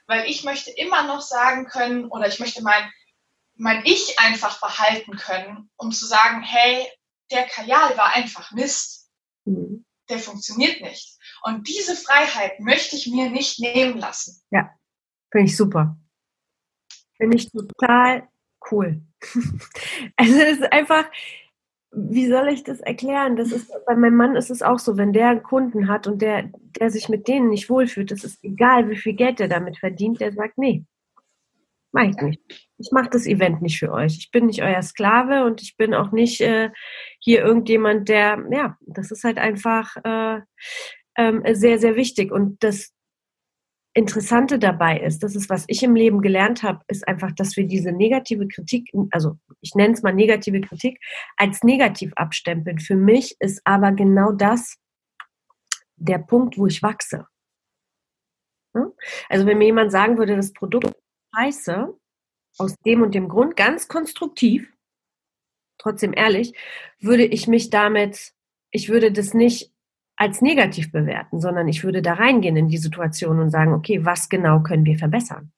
weil 0.07 0.25
ich 0.31 0.43
möchte 0.43 0.71
immer 0.71 1.07
noch 1.07 1.21
sagen 1.21 1.67
können 1.67 2.07
oder 2.07 2.29
ich 2.29 2.41
möchte 2.41 2.63
mein, 2.63 2.91
mein 3.57 3.85
Ich 3.85 4.19
einfach 4.19 4.59
behalten 4.59 5.17
können, 5.19 5.71
um 5.77 5.93
zu 5.93 6.07
sagen, 6.07 6.43
hey, 6.43 6.87
der 7.31 7.45
Kajal 7.45 7.95
war 7.99 8.15
einfach 8.15 8.53
Mist. 8.53 9.11
Mhm. 9.45 9.85
Der 10.09 10.19
funktioniert 10.19 10.81
nicht. 10.81 11.19
Und 11.43 11.69
diese 11.69 11.95
Freiheit 11.95 12.59
möchte 12.61 12.97
ich 12.97 13.07
mir 13.07 13.29
nicht 13.29 13.61
nehmen 13.61 13.99
lassen. 13.99 14.43
Ja, 14.51 14.71
finde 15.31 15.51
ich 15.51 15.57
super. 15.57 15.99
Finde 17.19 17.37
ich 17.37 17.51
total 17.51 18.29
cool. 18.71 19.03
also 20.17 20.41
es 20.41 20.59
ist 20.59 20.73
einfach, 20.73 21.05
wie 21.91 22.29
soll 22.29 22.49
ich 22.49 22.65
das 22.65 22.81
erklären? 22.81 23.37
Das 23.37 23.51
ist, 23.51 23.73
bei 23.87 23.97
meinem 23.97 24.17
Mann 24.17 24.37
ist 24.37 24.51
es 24.51 24.63
auch 24.63 24.79
so, 24.79 24.97
wenn 24.97 25.13
der 25.13 25.29
einen 25.29 25.43
Kunden 25.43 25.89
hat 25.89 26.07
und 26.07 26.21
der, 26.21 26.51
der 26.79 26.91
sich 26.91 27.09
mit 27.09 27.29
denen 27.29 27.49
nicht 27.49 27.71
wohlfühlt, 27.71 28.13
es 28.13 28.25
ist 28.25 28.45
egal, 28.45 28.91
wie 28.91 28.97
viel 28.97 29.15
Geld 29.15 29.39
der 29.39 29.49
damit 29.49 29.79
verdient, 29.79 30.21
der 30.21 30.33
sagt, 30.33 30.59
nee, 30.59 30.85
mach 31.93 32.05
ich 32.05 32.17
nicht. 32.17 32.41
Ich 32.79 32.91
mache 32.93 33.11
das 33.11 33.27
Event 33.27 33.63
nicht 33.63 33.79
für 33.79 33.93
euch. 33.93 34.19
Ich 34.19 34.31
bin 34.31 34.47
nicht 34.47 34.63
euer 34.63 34.83
Sklave 34.83 35.45
und 35.45 35.63
ich 35.63 35.77
bin 35.77 35.95
auch 35.95 36.13
nicht 36.13 36.41
äh, 36.41 36.71
hier 37.21 37.43
irgendjemand, 37.43 38.09
der, 38.09 38.45
ja, 38.51 38.77
das 38.87 39.11
ist 39.11 39.25
halt 39.25 39.39
einfach 39.39 39.97
äh, 40.05 40.41
ähm, 41.17 41.43
sehr, 41.53 41.79
sehr 41.79 41.97
wichtig. 41.97 42.31
Und 42.31 42.63
das 42.63 42.93
Interessante 43.99 44.61
dabei 44.61 45.01
ist, 45.01 45.25
das 45.25 45.35
ist, 45.35 45.51
was 45.51 45.65
ich 45.67 45.83
im 45.83 45.97
Leben 45.97 46.23
gelernt 46.23 46.63
habe, 46.63 46.85
ist 46.87 47.09
einfach, 47.09 47.33
dass 47.33 47.57
wir 47.57 47.67
diese 47.67 47.91
negative 47.91 48.47
Kritik, 48.47 48.89
also 49.11 49.37
ich 49.61 49.75
nenne 49.75 49.95
es 49.95 50.05
mal 50.05 50.15
negative 50.15 50.61
Kritik, 50.61 51.01
als 51.37 51.65
negativ 51.65 52.13
abstempeln. 52.15 52.79
Für 52.79 52.95
mich 52.95 53.35
ist 53.41 53.61
aber 53.65 53.91
genau 53.91 54.31
das 54.31 54.77
der 55.97 56.19
Punkt, 56.19 56.57
wo 56.59 56.69
ich 56.69 56.81
wachse. 56.81 57.27
Also 59.29 59.47
wenn 59.47 59.59
mir 59.59 59.65
jemand 59.65 59.91
sagen 59.91 60.17
würde, 60.17 60.37
das 60.37 60.53
Produkt 60.53 60.87
ist 60.87 60.95
scheiße, 61.35 61.93
aus 62.59 62.77
dem 62.87 63.03
und 63.03 63.17
dem 63.17 63.29
Grund, 63.29 63.57
ganz 63.57 63.89
konstruktiv, 63.89 64.73
trotzdem 65.77 66.13
ehrlich, 66.13 66.53
würde 67.01 67.25
ich 67.25 67.49
mich 67.49 67.71
damit, 67.71 68.33
ich 68.71 68.91
würde 68.91 69.11
das 69.11 69.35
nicht 69.35 69.73
als 70.19 70.43
negativ 70.43 70.91
bewerten, 70.91 71.41
sondern 71.41 71.69
ich 71.69 71.85
würde 71.85 72.03
da 72.03 72.15
reingehen 72.15 72.57
in 72.57 72.69
die 72.69 72.77
Situation 72.77 73.39
und 73.39 73.51
sagen, 73.51 73.73
okay, 73.73 74.05
was 74.05 74.29
genau 74.29 74.61
können 74.61 74.85
wir 74.85 74.99
verbessern? 74.99 75.53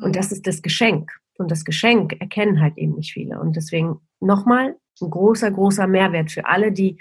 Und 0.00 0.16
das 0.16 0.32
ist 0.32 0.46
das 0.46 0.60
Geschenk. 0.60 1.12
Und 1.38 1.50
das 1.50 1.64
Geschenk 1.64 2.20
erkennen 2.20 2.60
halt 2.60 2.76
eben 2.76 2.96
nicht 2.96 3.12
viele. 3.12 3.38
Und 3.38 3.54
deswegen 3.54 4.00
nochmal 4.20 4.76
ein 5.00 5.10
großer, 5.10 5.50
großer 5.52 5.86
Mehrwert 5.86 6.32
für 6.32 6.46
alle, 6.46 6.72
die 6.72 7.00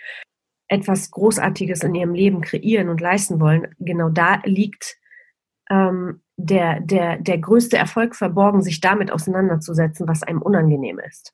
etwas 0.67 1.09
Großartiges 1.09 1.83
in 1.83 1.95
ihrem 1.95 2.13
Leben 2.13 2.41
kreieren 2.41 2.89
und 2.89 3.01
leisten 3.01 3.39
wollen. 3.39 3.73
Genau 3.79 4.09
da 4.09 4.41
liegt 4.45 4.97
ähm, 5.71 6.21
der, 6.37 6.81
der, 6.81 7.17
der 7.17 7.39
größte 7.39 7.77
Erfolg 7.77 8.15
verborgen, 8.15 8.61
sich 8.61 8.79
damit 8.79 9.11
auseinanderzusetzen, 9.11 10.07
was 10.07 10.21
einem 10.21 10.41
unangenehm 10.41 10.99
ist. 10.99 11.33